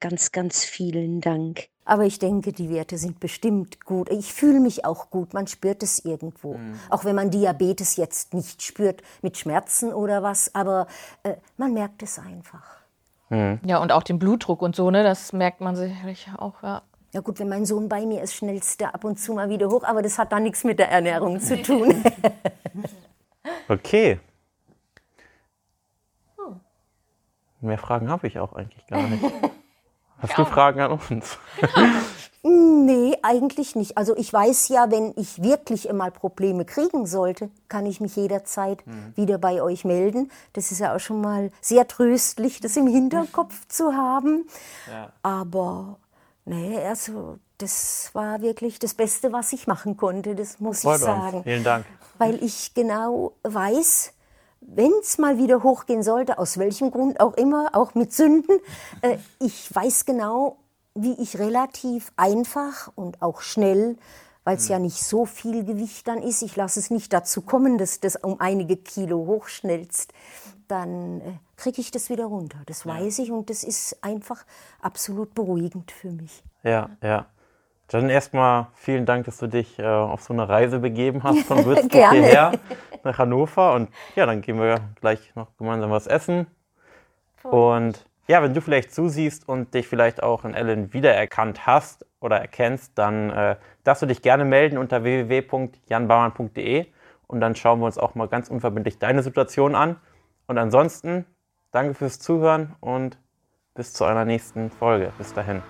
Ganz, 0.00 0.32
ganz 0.32 0.64
vielen 0.64 1.20
Dank. 1.20 1.68
Aber 1.84 2.04
ich 2.04 2.18
denke, 2.18 2.52
die 2.52 2.68
Werte 2.68 2.98
sind 2.98 3.20
bestimmt 3.20 3.84
gut. 3.84 4.10
Ich 4.10 4.32
fühle 4.32 4.60
mich 4.60 4.84
auch 4.84 5.08
gut. 5.08 5.32
Man 5.32 5.46
spürt 5.46 5.82
es 5.82 6.04
irgendwo. 6.04 6.54
Mhm. 6.54 6.78
Auch 6.90 7.04
wenn 7.04 7.14
man 7.14 7.30
Diabetes 7.30 7.96
jetzt 7.96 8.34
nicht 8.34 8.62
spürt 8.62 9.02
mit 9.22 9.38
Schmerzen 9.38 9.94
oder 9.94 10.22
was, 10.22 10.54
aber 10.54 10.88
äh, 11.22 11.36
man 11.56 11.72
merkt 11.72 12.02
es 12.02 12.18
einfach. 12.18 12.85
Mhm. 13.28 13.60
Ja, 13.64 13.78
und 13.78 13.92
auch 13.92 14.02
den 14.02 14.18
Blutdruck 14.18 14.62
und 14.62 14.76
so, 14.76 14.90
ne? 14.90 15.02
Das 15.02 15.32
merkt 15.32 15.60
man 15.60 15.76
sicherlich 15.76 16.28
auch, 16.38 16.62
ja. 16.62 16.82
Ja 17.12 17.20
gut, 17.20 17.38
wenn 17.38 17.48
mein 17.48 17.64
Sohn 17.64 17.88
bei 17.88 18.04
mir 18.04 18.22
ist, 18.22 18.34
schnellst 18.34 18.80
er 18.82 18.94
ab 18.94 19.04
und 19.04 19.18
zu 19.18 19.32
mal 19.32 19.48
wieder 19.48 19.68
hoch, 19.68 19.84
aber 19.84 20.02
das 20.02 20.18
hat 20.18 20.32
dann 20.32 20.42
nichts 20.42 20.64
mit 20.64 20.78
der 20.78 20.90
Ernährung 20.90 21.40
zu 21.40 21.60
tun. 21.62 22.04
okay. 23.68 24.20
Mehr 27.60 27.78
Fragen 27.78 28.10
habe 28.10 28.26
ich 28.26 28.38
auch 28.38 28.52
eigentlich 28.52 28.86
gar 28.86 29.02
nicht. 29.02 29.24
Hast 30.18 30.38
du 30.38 30.44
Fragen 30.44 30.80
an 30.80 30.98
uns? 31.08 31.38
Nee, 32.46 33.16
eigentlich 33.22 33.76
nicht. 33.76 33.98
Also 33.98 34.16
ich 34.16 34.32
weiß 34.32 34.68
ja, 34.68 34.90
wenn 34.90 35.12
ich 35.16 35.42
wirklich 35.42 35.90
einmal 35.90 36.10
Probleme 36.10 36.64
kriegen 36.64 37.06
sollte, 37.06 37.50
kann 37.68 37.86
ich 37.86 38.00
mich 38.00 38.16
jederzeit 38.16 38.86
mhm. 38.86 39.12
wieder 39.16 39.38
bei 39.38 39.62
euch 39.62 39.84
melden. 39.84 40.30
Das 40.52 40.70
ist 40.70 40.78
ja 40.78 40.94
auch 40.94 41.00
schon 41.00 41.20
mal 41.20 41.50
sehr 41.60 41.88
tröstlich, 41.88 42.60
das 42.60 42.76
im 42.76 42.86
Hinterkopf 42.86 43.66
zu 43.68 43.94
haben. 43.94 44.46
Ja. 44.90 45.12
Aber 45.22 45.98
nee, 46.44 46.78
also 46.78 47.38
das 47.58 48.10
war 48.12 48.40
wirklich 48.42 48.78
das 48.78 48.94
Beste, 48.94 49.32
was 49.32 49.52
ich 49.52 49.66
machen 49.66 49.96
konnte, 49.96 50.34
das 50.34 50.60
muss 50.60 50.82
Freut 50.82 50.96
ich 50.96 51.02
sagen. 51.02 51.36
Uns. 51.38 51.44
Vielen 51.44 51.64
Dank. 51.64 51.86
Weil 52.18 52.42
ich 52.42 52.74
genau 52.74 53.32
weiß, 53.42 54.12
wenn 54.60 54.92
es 55.00 55.18
mal 55.18 55.38
wieder 55.38 55.62
hochgehen 55.62 56.02
sollte, 56.02 56.38
aus 56.38 56.58
welchem 56.58 56.90
Grund 56.90 57.20
auch 57.20 57.34
immer, 57.34 57.70
auch 57.72 57.94
mit 57.94 58.12
Sünden, 58.12 58.58
äh, 59.02 59.18
ich 59.40 59.74
weiß 59.74 60.04
genau, 60.04 60.58
wie 60.96 61.20
ich 61.20 61.38
relativ 61.38 62.12
einfach 62.16 62.90
und 62.94 63.22
auch 63.22 63.40
schnell, 63.40 63.96
weil 64.44 64.56
es 64.56 64.68
mhm. 64.68 64.72
ja 64.72 64.78
nicht 64.78 65.02
so 65.02 65.26
viel 65.26 65.64
Gewicht 65.64 66.06
dann 66.08 66.22
ist, 66.22 66.42
ich 66.42 66.56
lasse 66.56 66.80
es 66.80 66.90
nicht 66.90 67.12
dazu 67.12 67.42
kommen, 67.42 67.78
dass 67.78 68.00
das 68.00 68.16
um 68.16 68.40
einige 68.40 68.76
Kilo 68.76 69.18
hochschnellst, 69.26 70.12
dann 70.68 71.20
äh, 71.20 71.32
kriege 71.56 71.80
ich 71.80 71.90
das 71.90 72.10
wieder 72.10 72.26
runter. 72.26 72.58
Das 72.66 72.84
ja. 72.84 72.94
weiß 72.94 73.18
ich 73.20 73.30
und 73.30 73.50
das 73.50 73.64
ist 73.64 74.02
einfach 74.02 74.44
absolut 74.80 75.34
beruhigend 75.34 75.90
für 75.92 76.10
mich. 76.10 76.42
Ja, 76.62 76.90
ja. 77.02 77.26
Dann 77.88 78.10
erstmal 78.10 78.66
vielen 78.74 79.06
Dank, 79.06 79.26
dass 79.26 79.38
du 79.38 79.46
dich 79.46 79.78
äh, 79.78 79.86
auf 79.86 80.22
so 80.22 80.32
eine 80.32 80.48
Reise 80.48 80.80
begeben 80.80 81.22
hast 81.22 81.44
von 81.44 81.64
Würzburg 81.64 82.10
hierher 82.10 82.52
nach 83.04 83.18
Hannover. 83.18 83.74
Und 83.74 83.90
ja, 84.16 84.26
dann 84.26 84.42
gehen 84.42 84.58
wir 84.58 84.80
gleich 85.00 85.34
noch 85.36 85.56
gemeinsam 85.56 85.90
was 85.90 86.08
essen. 86.08 86.48
Und 87.44 88.04
ja, 88.28 88.42
wenn 88.42 88.54
du 88.54 88.60
vielleicht 88.60 88.92
zusiehst 88.92 89.48
und 89.48 89.74
dich 89.74 89.86
vielleicht 89.88 90.22
auch 90.22 90.44
in 90.44 90.54
Ellen 90.54 90.92
wiedererkannt 90.92 91.66
hast 91.66 92.04
oder 92.20 92.38
erkennst, 92.38 92.92
dann 92.96 93.30
äh, 93.30 93.56
darfst 93.84 94.02
du 94.02 94.06
dich 94.06 94.22
gerne 94.22 94.44
melden 94.44 94.78
unter 94.78 95.04
www.janbaumann.de 95.04 96.86
und 97.26 97.40
dann 97.40 97.54
schauen 97.54 97.80
wir 97.80 97.86
uns 97.86 97.98
auch 97.98 98.14
mal 98.14 98.28
ganz 98.28 98.48
unverbindlich 98.48 98.98
deine 98.98 99.22
Situation 99.22 99.74
an. 99.74 99.96
Und 100.46 100.58
ansonsten 100.58 101.26
danke 101.70 101.94
fürs 101.94 102.18
Zuhören 102.18 102.74
und 102.80 103.18
bis 103.74 103.92
zu 103.92 104.04
einer 104.04 104.24
nächsten 104.24 104.70
Folge. 104.70 105.12
Bis 105.18 105.32
dahin. 105.34 105.62